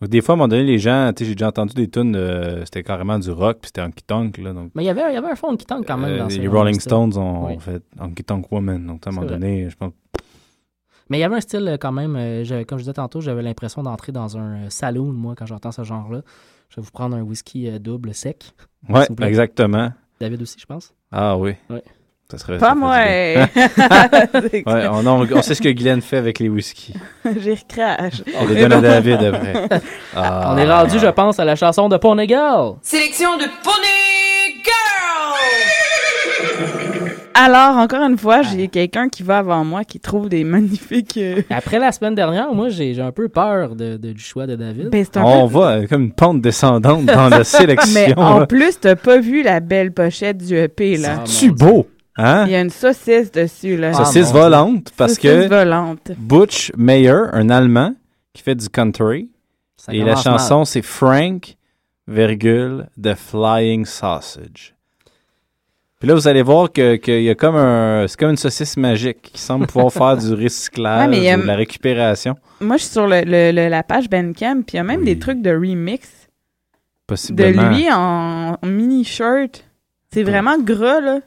[0.09, 2.17] des fois, à un moment donné, les gens, tu sais, j'ai déjà entendu des tunes,
[2.17, 4.53] euh, c'était carrément du rock, puis c'était Honky Tonk, là.
[4.53, 6.19] Donc, Mais il y avait, il y avait un fond honky tonk quand même euh,
[6.19, 7.57] dans les Rolling dans Stones ont, Oui.
[7.61, 8.87] fait Honky Tonk Woman.
[8.87, 9.39] Donc, à un moment vrai.
[9.39, 9.93] donné, je pense.
[11.11, 13.43] Mais il y avait un style euh, quand même, euh, comme je disais tantôt, j'avais
[13.43, 16.23] l'impression d'entrer dans un saloon, moi, quand j'entends ce genre-là.
[16.71, 18.53] Je vais vous prendre un whisky euh, double sec.
[18.89, 19.93] Ouais, exactement.
[20.21, 20.95] David aussi, je pense.
[21.13, 21.55] Ah oui.
[21.71, 21.83] Ouais.
[22.31, 22.97] Ça serait Pas ça moi.
[23.05, 23.37] ouais,
[24.91, 26.95] on, on- on sait ce que Guylaine fait avec les whisky.
[27.41, 28.23] J'ai recrache.
[28.41, 29.69] On les donne à David après.
[30.17, 30.53] Ah.
[30.55, 32.77] On est rendu, je pense, à la chanson de Pony Girl.
[32.83, 35.35] Sélection de Pony Girl!
[37.37, 41.17] Alors, encore une fois, j'ai quelqu'un qui va avant moi qui trouve des magnifiques.
[41.19, 44.55] euh, Après la semaine dernière, moi, j'ai un peu peur de, de- du choix de
[44.55, 44.91] David.
[44.91, 47.91] Ben, On peu- voit euh, comme une pente descendante dans la sélection.
[47.93, 48.47] Mais en là.
[48.47, 51.23] plus, t'as pas vu la belle pochette du EP, là.
[51.25, 51.89] C'est-tu beau?
[52.17, 52.45] Hein?
[52.47, 53.93] Il y a une saucisse dessus, là.
[53.93, 56.13] Saucisse volante, parce Saucisse que volante.
[56.17, 57.95] Butch Mayer, un Allemand
[58.33, 59.31] qui fait du country,
[59.77, 61.57] Ça et la chanson c'est Frank,
[62.07, 64.75] virgule, The Flying Sausage.
[65.99, 68.07] Puis là, vous allez voir que- qu'il y a comme un.
[68.07, 71.47] C'est comme une saucisse magique qui semble pouvoir faire du recyclage Ouais, a- ou de
[71.47, 72.37] la récupération.
[72.61, 75.05] Moi, je suis sur le, le- le- la page Bandcamp, puis il y a même
[75.05, 77.71] des trucs de remix de Possiblement.
[77.71, 79.65] lui en, en mini-shirt.
[80.13, 81.21] C'est vraiment gras, là.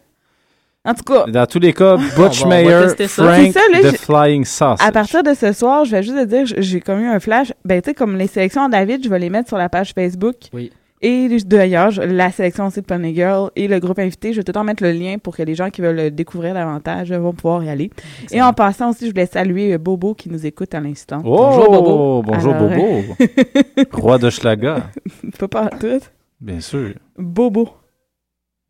[0.88, 2.70] En tout cas, Dans tous les cas, Butch On va- on va Mayer.
[2.88, 3.24] Frank, C'est ça,
[3.72, 4.78] là, The Flying Sausage.
[4.88, 7.52] à partir de ce soir, je vais juste te dire, j'ai comme eu un flash.
[7.66, 9.92] Ben, tu sais, comme les sélections à David, je vais les mettre sur la page
[9.94, 10.36] Facebook.
[10.54, 10.72] Oui.
[11.00, 14.50] Et d'ailleurs, la sélection aussi de Pony Girl et le groupe invité, je vais tout
[14.50, 17.34] le temps mettre le lien pour que les gens qui veulent le découvrir davantage vont
[17.34, 17.92] pouvoir y aller.
[18.32, 21.22] Et en passant aussi, je voulais saluer euh, Bobo qui nous écoute à l'instant.
[21.24, 22.22] Oh, Bonjour, Bobo.
[22.24, 23.04] Bonjour, Alors, Bobo.
[23.94, 24.78] Roi de Schlager.
[25.38, 26.00] Pas pas tout.
[26.42, 26.96] Bien sûr.
[27.16, 27.70] Bobo.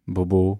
[0.05, 0.59] Bobo.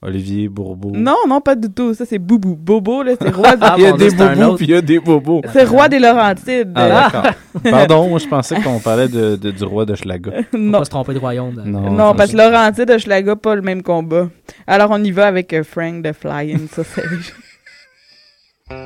[0.00, 0.92] Olivier Bourbeau.
[0.94, 1.92] Non, non, pas du tout.
[1.92, 2.54] Ça, c'est Boubou.
[2.54, 5.00] Bobo, là, c'est roi, Ah, il y a des bobos, puis il y a des
[5.00, 5.42] bobos.
[5.52, 6.70] c'est roi des Laurentides.
[6.76, 7.32] Ah, d'accord.
[7.70, 10.30] Pardon, moi, je pensais qu'on parlait de, de- du roi de Schlager.
[10.52, 10.78] Faut non.
[10.78, 11.56] pas se tromper de royaume.
[11.56, 11.64] là.
[11.64, 14.28] Non, Non, parce que Laurentide et Schlager, pas le même combat.
[14.68, 17.34] Alors, on y va avec euh, Frank de Flying Sausage.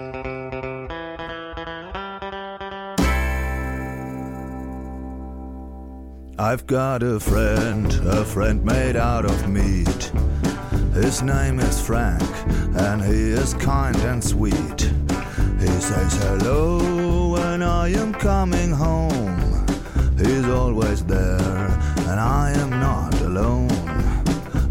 [6.39, 10.11] I've got a friend, a friend made out of meat.
[10.93, 12.23] His name is Frank,
[12.77, 14.81] and he is kind and sweet.
[15.59, 19.67] He says hello when I am coming home.
[20.19, 21.67] He's always there,
[22.09, 23.71] and I am not alone.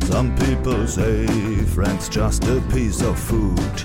[0.01, 1.25] Some people say
[1.73, 3.75] Frank's just a piece of food.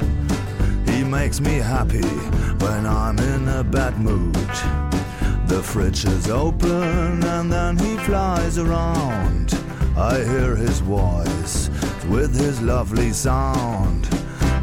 [0.87, 2.07] He makes me happy
[2.61, 4.35] when I'm in a bad mood.
[5.47, 9.59] The fridge is open and then he flies around.
[9.97, 11.71] I hear his voice
[12.09, 14.09] with his lovely sound.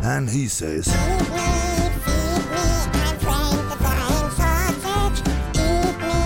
[0.04, 1.52] And he says, Eat me,
[2.06, 2.66] feed me
[3.04, 5.20] and Frankfine sausage.
[5.56, 6.20] Eat me,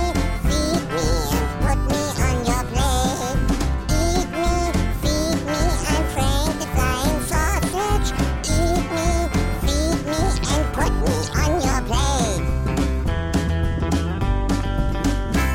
[0.46, 1.08] feed me,
[1.38, 3.40] and put me on your blade.
[4.02, 4.52] Eat me,
[5.02, 5.62] feed me
[5.94, 6.68] and frank the
[7.32, 8.10] sausage.
[8.58, 9.10] Eat me,
[9.64, 10.20] feed me
[10.54, 12.46] and put me on your blade.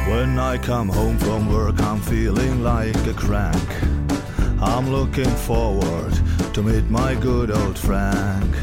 [0.08, 4.01] When I come home from work, I'm feeling like a crank.
[4.62, 6.14] I'm looking forward
[6.54, 8.54] to meet my good old Frank.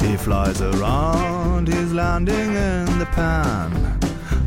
[0.00, 4.00] He flies around, he's landing in the pan.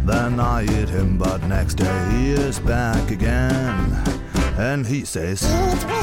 [0.03, 4.01] Then I eat him, but next day he is back again.
[4.57, 5.99] And he says, Every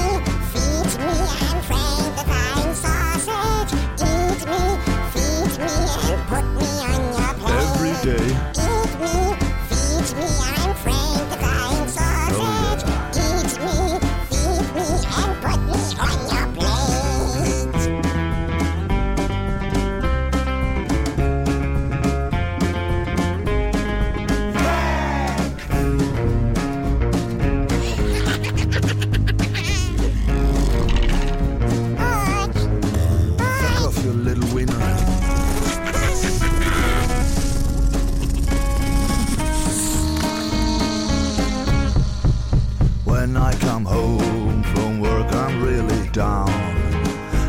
[43.26, 46.48] When I come home from work, I'm really down.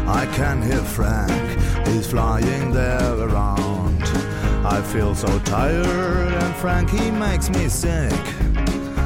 [0.08, 4.02] I can hear Frank, he's flying there around.
[4.66, 8.12] I feel so tired, and Frank, he makes me sick.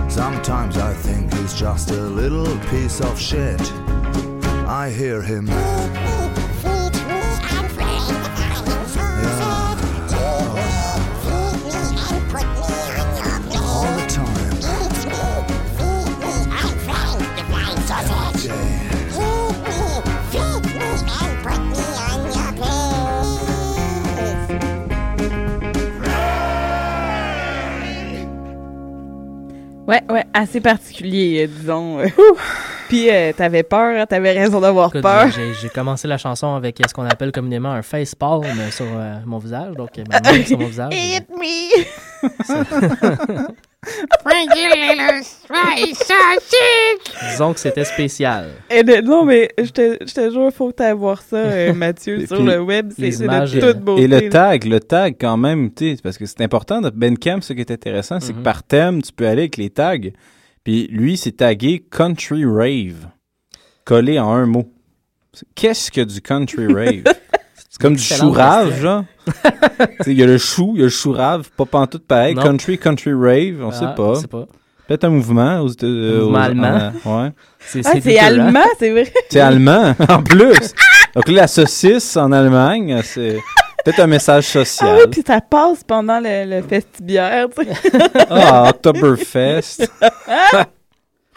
[0.09, 3.61] Sometimes I think he's just a little piece of shit.
[4.65, 5.49] I hear him.
[29.91, 31.97] Ouais, ouais, assez particulier, euh, disons.
[32.87, 35.29] Puis, euh, t'avais peur, hein, t'avais raison d'avoir Écoute, peur.
[35.31, 39.15] j'ai- J'ai commencé la chanson avec ce qu'on appelle communément un face palm sur euh,
[39.25, 40.93] mon visage, donc ma main sur mon visage.
[40.93, 41.83] Hit me!
[47.31, 48.49] Disons que c'était spécial.
[48.69, 52.25] Et de- non, mais je te, je te jure, faut que voir ça, euh, Mathieu,
[52.27, 52.91] sur puis, le web.
[52.95, 54.03] C'est de euh, toute beauté.
[54.03, 56.81] Et le tag, le tag quand même, tu sais, parce que c'est important.
[56.81, 58.43] Dans Bandcamp, ce qui est intéressant, c'est que Mhm.
[58.43, 59.97] par thème, tu peux aller avec les tags.
[60.63, 63.07] Puis lui, c'est tagué Country Rave,
[63.83, 64.71] collé en un mot.
[65.55, 67.03] Qu'est-ce que du Country Rave?
[67.73, 69.05] C'est comme du chou-rave, genre.
[69.25, 72.35] Tu sais, Il y a le chou, il y a le chou-rave, pas pantoute pareil.
[72.35, 72.43] Non.
[72.43, 74.45] Country, Country Rave, on Ah, sait pas.
[74.87, 76.91] Peut-être un mouvement aux États- Un mouvement aux- allemand.
[77.05, 77.31] en- ouais.
[77.59, 77.81] C'est
[78.19, 79.13] Ah, allemand, c'est vrai.
[79.29, 80.73] C'est allemand, en plus.
[81.15, 83.37] Donc là, la saucisse en Allemagne, c'est
[83.85, 84.97] peut-être un message Ah social.
[84.99, 87.99] oui, puis ça passe pendant le, le festibiaire, tu sais.
[88.29, 89.89] Ah, Oktoberfest.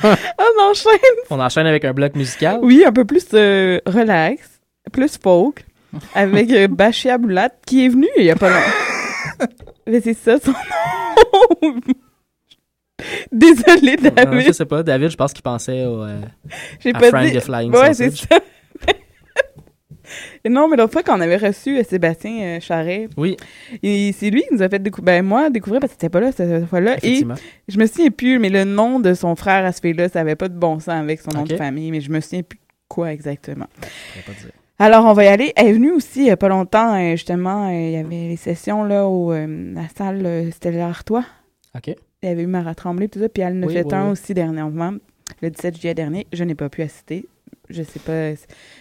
[0.03, 0.99] On enchaîne.
[1.31, 2.59] On enchaîne avec un bloc musical.
[2.63, 4.61] Oui, un peu plus euh, relax,
[4.93, 5.65] plus folk,
[6.15, 9.47] avec euh, Bachia Boulat, qui est venu il y a pas longtemps.
[9.87, 11.81] Mais c'est ça son nom.
[13.33, 14.47] Désolé, Non, David.
[14.47, 16.21] je sais pas, David, je pense qu'il pensait au, euh,
[16.81, 17.33] J'ai à pas Frank dit.
[17.33, 18.39] the Flying ouais, c'est ça.
[20.49, 23.37] Non, mais l'autre fois qu'on avait reçu euh, Sébastien euh, Charret, Oui.
[23.83, 26.21] et c'est lui qui nous a fait découvrir, ben moi, découvrir parce que c'était pas
[26.21, 26.97] là cette fois-là.
[27.03, 27.25] Et
[27.69, 30.37] je me souviens plus, mais le nom de son frère à ce fille-là, ça avait
[30.37, 33.13] pas de bon sens avec son nom de famille, mais je me souviens plus quoi
[33.13, 33.67] exactement.
[33.81, 34.53] Je vais pas dire.
[34.79, 35.53] Alors, on va y aller.
[35.57, 38.29] Elle est venue aussi il y a pas longtemps, euh, justement, euh, il y avait
[38.29, 41.25] les sessions là au euh, la salle Stella Artois.
[41.77, 41.89] OK.
[42.23, 43.95] Il y avait eu Mara Tremblay, tout ça, puis elle en a Oui, fait oui,
[43.95, 44.11] un oui.
[44.13, 44.95] aussi dernièrement,
[45.43, 46.27] le 17 juillet dernier.
[46.33, 47.27] Je n'ai pas pu assister.
[47.71, 48.33] Je sais pas.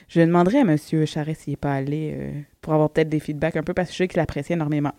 [0.08, 0.78] Je demanderai à M.
[1.06, 2.32] Charest s'il n'est pas allé euh,
[2.64, 4.94] pour avoir peut-être des feedbacks un peu parce que je sais qu'il apprécie énormément.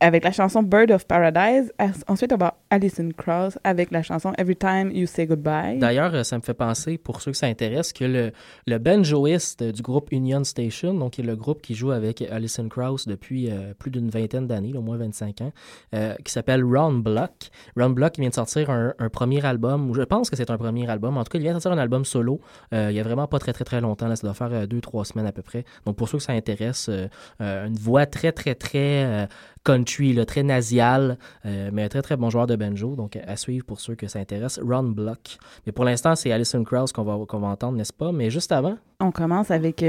[0.00, 1.72] Avec la chanson Bird of Paradise.
[2.08, 5.78] Ensuite, on va Alison Krauss avec la chanson Every Time You Say Goodbye.
[5.78, 8.32] D'ailleurs, euh, ça me fait penser, pour ceux que ça intéresse, que le,
[8.66, 12.68] le banjoiste du groupe Union Station, donc qui est le groupe qui joue avec Alison
[12.68, 15.52] Krauss depuis euh, plus d'une vingtaine d'années, au moins 25 ans,
[15.94, 17.50] euh, qui s'appelle Ron Block.
[17.76, 20.56] Ron Block vient de sortir un, un premier album, ou je pense que c'est un
[20.56, 21.18] premier album.
[21.18, 22.40] En tout cas, il vient de sortir un album solo
[22.72, 24.80] il y a vraiment pas très très très longtemps, là, ça doit faire euh, deux,
[24.80, 25.64] trois semaines à peu près.
[25.86, 27.08] Donc pour ceux que ça intéresse, euh,
[27.40, 29.28] euh, une voix très très très
[29.64, 32.96] country, là, très nasiale, euh, mais un très très bon joueur de banjo.
[32.96, 35.38] Donc à suivre pour ceux que ça intéresse, Ron Block.
[35.66, 38.12] Mais pour l'instant, c'est Alison Krauss qu'on va, qu'on va entendre, n'est-ce pas?
[38.12, 39.84] Mais juste avant, On commence avec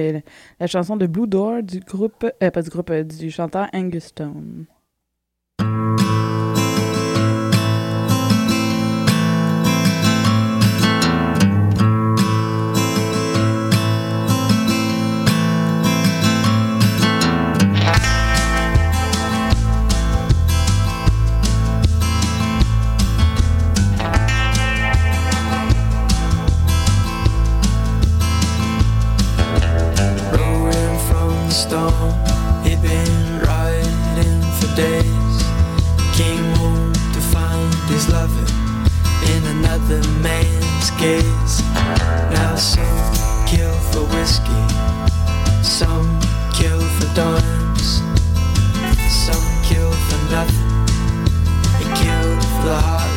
[0.60, 4.66] la chanson de Blue Door du groupe, pas du groupe, du chanteur Angus Stone.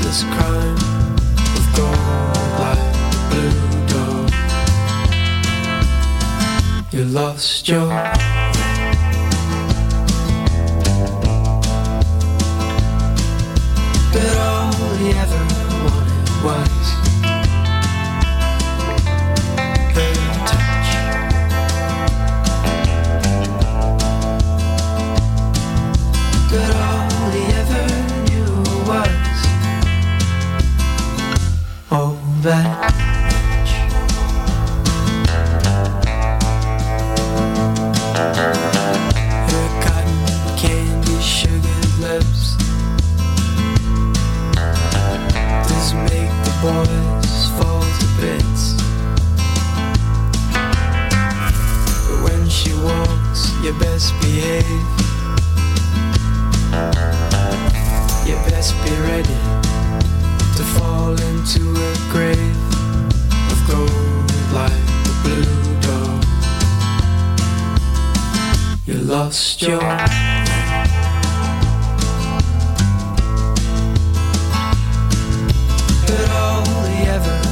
[0.09, 0.79] Heartless crime
[1.77, 2.79] gold
[3.31, 3.55] blue.
[6.91, 7.89] You lost your
[14.13, 15.45] But all he ever
[15.85, 17.08] wanted was
[32.49, 32.65] Cotton
[40.57, 42.57] candy sugared lips.
[45.93, 48.63] Make the boys fall to bits.
[52.09, 54.87] But when she walks, you best behave.
[58.27, 59.68] You best be ready
[60.59, 62.57] To fall into a grave
[63.53, 64.73] Of gold like
[65.05, 66.25] the blue dog.
[68.85, 69.79] You lost your
[76.07, 77.48] But all he ever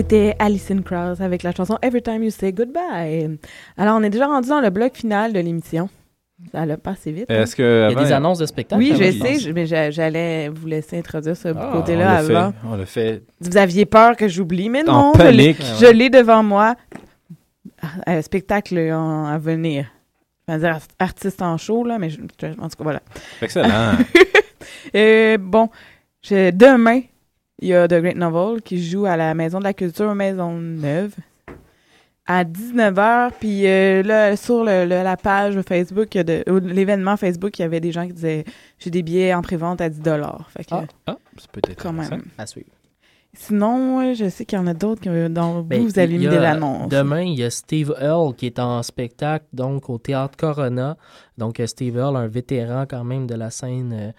[0.00, 3.38] C'était Alison Krauss avec la chanson Every Time You Say Goodbye.
[3.76, 5.90] Alors, on est déjà rendu dans le bloc final de l'émission.
[6.52, 7.26] Ça l'a passé vite.
[7.30, 7.42] hein?
[7.42, 9.90] Est-ce que Il y a des annonces de spectacles Oui, je sais, je- mais j'a-
[9.90, 12.52] j'allais vous laisser introduire ce Ah, côté-là avant.
[12.52, 13.22] fait, on le fait.
[13.42, 15.62] Vous aviez peur que j'oublie, mais En non, je l'ai- panique.
[15.78, 16.76] je l'ai devant moi.
[18.06, 19.84] Un spectacle en- à venir.
[20.48, 22.26] Je vais dire art- artiste en show, là, mais je- en
[22.68, 23.02] tout cas, voilà.
[23.42, 23.68] Excellent.
[24.94, 25.68] Euh, bon,
[26.22, 27.00] je- demain,
[27.60, 30.52] il y a The Great Novel qui joue à la Maison de la Culture Maison
[30.52, 31.14] Neuve
[32.26, 33.30] à 19h.
[33.40, 37.64] Puis euh, là, sur le- le- la page Facebook de ou l'événement Facebook, il y
[37.64, 38.44] avait des gens qui disaient
[38.78, 40.00] j'ai des billets en prévente à 10
[40.50, 42.22] Fait que, Ah, ah, ça peut être quand même.
[42.38, 42.68] À suivre.
[43.32, 46.36] Sinon, ouais, je sais qu'il y en a d'autres dont Ben, vous, vous mis des
[46.38, 46.88] annonces.
[46.88, 50.96] Demain, il y a Steve Earle qui est en spectacle donc au Théâtre Corona.
[51.38, 54.12] Donc, euh, Steve Earle, un vétéran quand même de la scène euh, euh,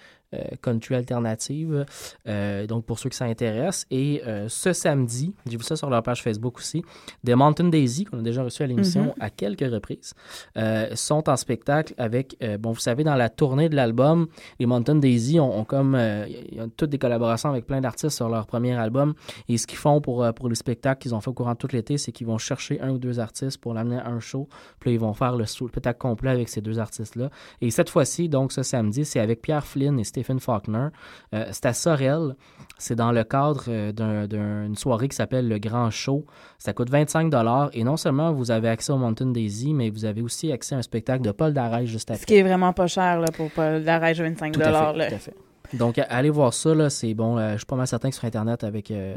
[0.62, 1.86] country alternative.
[2.28, 3.86] Euh, donc, pour ceux qui s'intéressent.
[3.92, 6.84] Et euh, ce samedi, j'ai vu ça sur leur page Facebook aussi,
[7.24, 9.14] des Mountain Daisy, qu'on a déjà reçu à l'émission Mhm.
[9.20, 10.14] à quelques reprises,
[10.58, 14.28] euh, sont en spectacle avec, euh, bon, vous savez, dans la tournée de l'album,
[14.60, 18.16] les Mountain Daisy ont, ont comme, euh, ils ont toutes des collaborations avec plein d'artistes
[18.16, 19.14] sur leur premier album.
[19.50, 21.58] Et ce qu'ils font pour, euh, pour les spectacles qu'ils ont fait au courant de
[21.58, 24.48] tout l'été, c'est qu'ils vont chercher un ou deux artistes pour l'amener à un show.
[24.80, 27.30] Puis là, ils vont faire le spectacle complet avec ces deux artistes-là.
[27.62, 30.88] Et cette fois-ci, donc ce samedi, c'est avec Pierre Flynn et Stephen Faulkner.
[31.34, 32.36] Euh, c'est à Sorel.
[32.78, 36.26] C'est dans le cadre euh, d'un- d'une soirée qui s'appelle Le Grand Show.
[36.58, 37.32] Ça coûte 25
[37.74, 40.78] Et non seulement vous avez accès au Mountain Daisy, mais vous avez aussi accès à
[40.80, 42.22] un spectacle de Paul Darèche juste après.
[42.22, 44.72] Ce qui est vraiment pas cher là, pour pas la rage 25 Tout à fait,
[44.72, 45.08] là.
[45.10, 45.34] tout à fait.
[45.74, 47.38] Donc, allez voir ça, c'est bon.
[47.38, 49.16] euh, je suis pas mal certain que sur Internet, avec euh,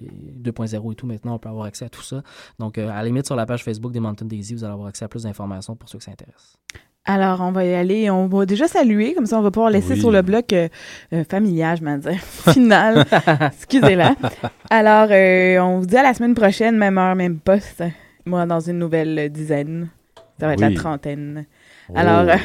[0.00, 2.22] les 2.0 et tout, maintenant, on peut avoir accès à tout ça.
[2.58, 4.88] Donc, euh, à la limite, sur la page Facebook des Mountain Daisy, vous allez avoir
[4.88, 6.58] accès à plus d'informations pour ceux qui s'intéressent.
[7.10, 8.10] Alors, on va y aller.
[8.10, 10.00] On va déjà saluer, comme ça, on va pouvoir laisser Oui.
[10.00, 10.68] sur le bloc euh,
[11.14, 12.20] euh, familial, je m'en dire,
[12.52, 13.06] final.
[13.56, 14.14] Excusez-la.
[14.68, 17.82] Alors, euh, on vous dit à la semaine prochaine, même heure, même poste.
[18.26, 19.88] Moi, dans une nouvelle dizaine.
[20.38, 20.74] Ça va être Oui.
[20.74, 21.46] la trentaine.
[21.88, 21.94] Oh.
[21.96, 22.26] Alors,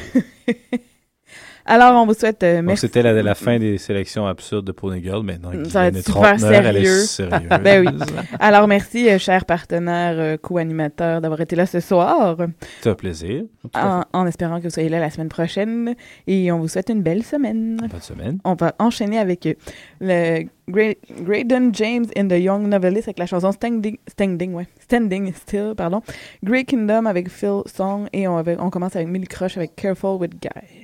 [1.65, 2.81] alors, on vous souhaite euh, merci.
[2.81, 5.23] c'était la, la fin des sélections absurdes de Pony Girl.
[5.23, 6.99] Maintenant, Ça va super sérieux.
[6.99, 7.49] sérieuse.
[7.63, 7.93] ben oui.
[8.39, 12.37] Alors, merci, euh, cher partenaire euh, co-animateur, d'avoir été là ce soir.
[12.81, 13.43] C'est un plaisir.
[13.73, 15.95] En, en espérant que vous soyez là la semaine prochaine.
[16.27, 17.77] Et on vous souhaite une belle semaine.
[17.77, 18.37] Bonne semaine.
[18.43, 19.53] On va enchaîner avec euh,
[20.01, 25.33] le Gra- Graydon James and the Young Novelist avec la chanson Standing, Standing, ouais, Standing
[25.33, 26.01] Still, pardon.
[26.43, 28.07] Grey Kingdom avec Phil Song.
[28.13, 30.82] Et on, commence avec Millie Crush avec Careful with Guys.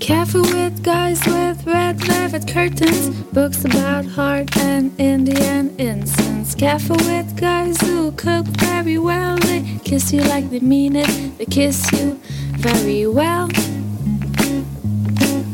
[0.00, 6.54] Careful with guys with red velvet curtains, books about heart and Indian incense.
[6.54, 11.44] Careful with guys who cook very well, they kiss you like they mean it, they
[11.44, 12.18] kiss you
[12.56, 13.50] very well.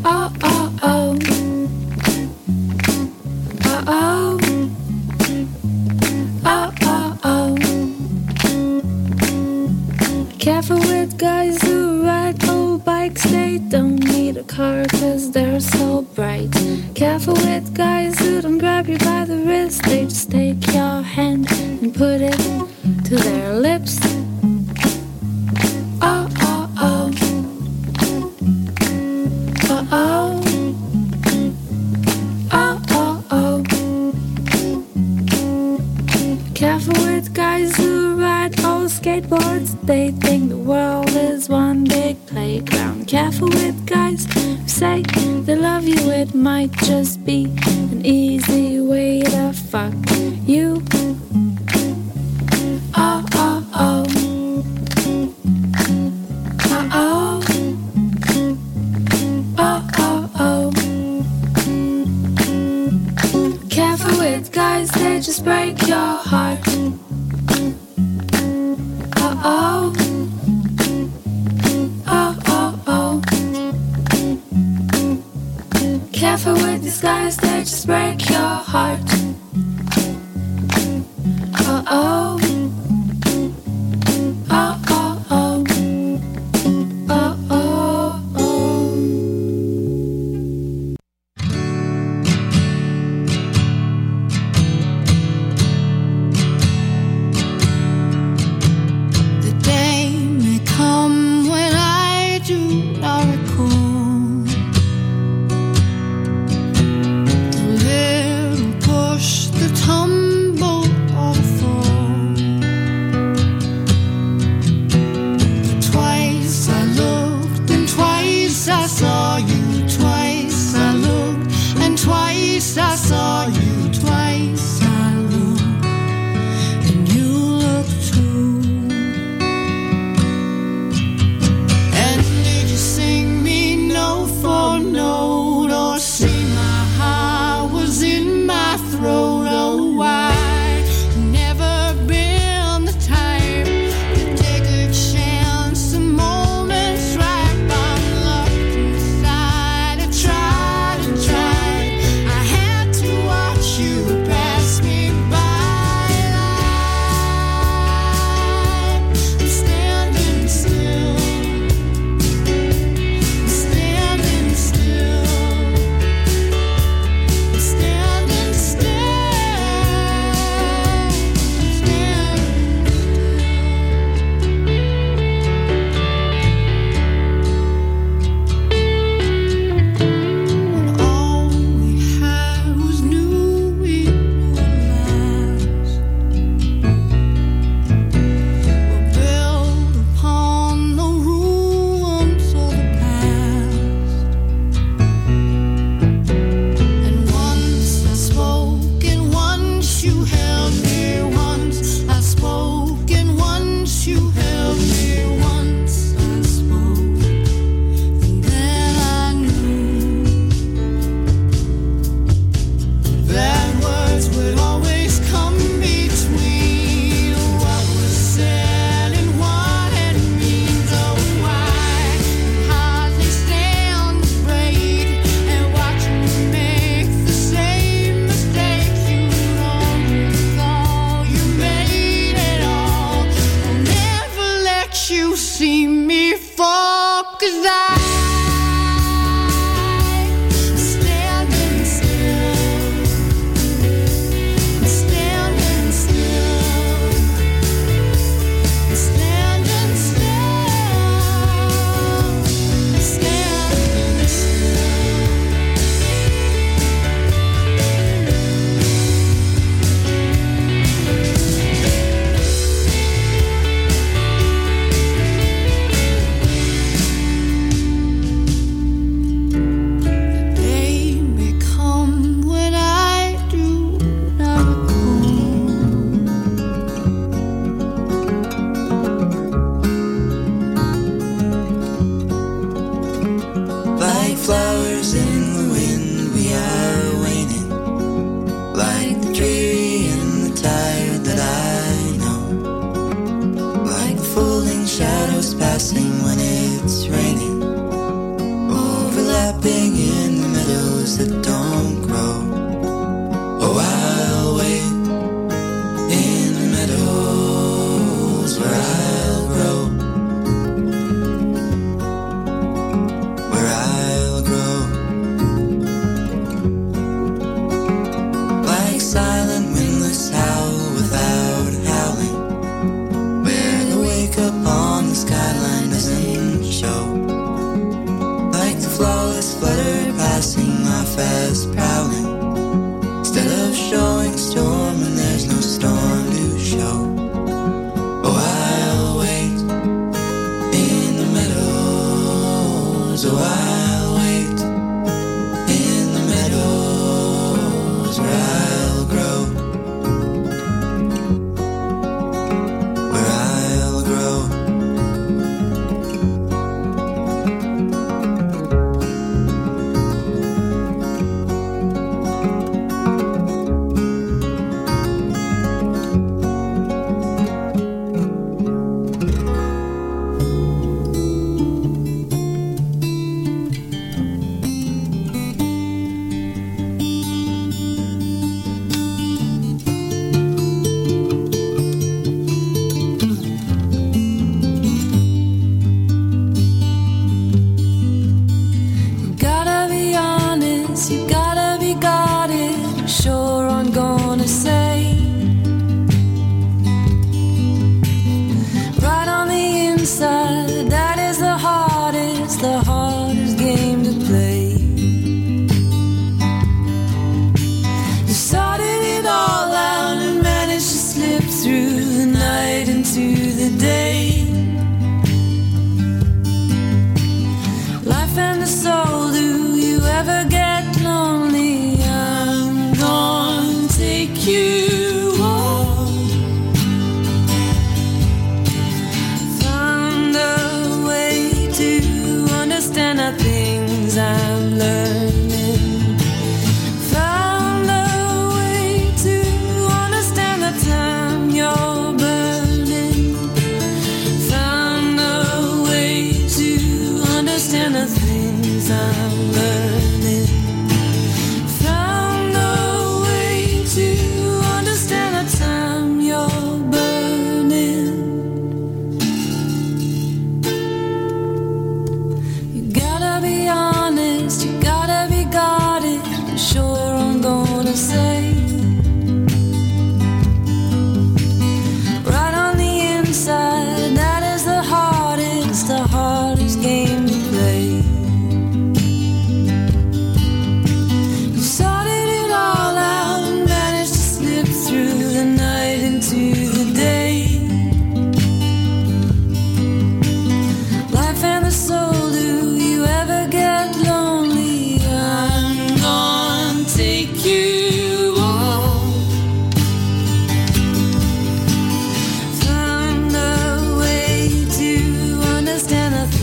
[0.05, 1.18] Oh, oh, oh.
[3.64, 4.44] Oh, oh.
[14.35, 16.51] Don't car cause they're so bright.
[16.94, 21.47] Careful with guys who don't grab you by the wrist, they just take your hand
[21.52, 22.39] and put it
[23.05, 24.14] to their lips.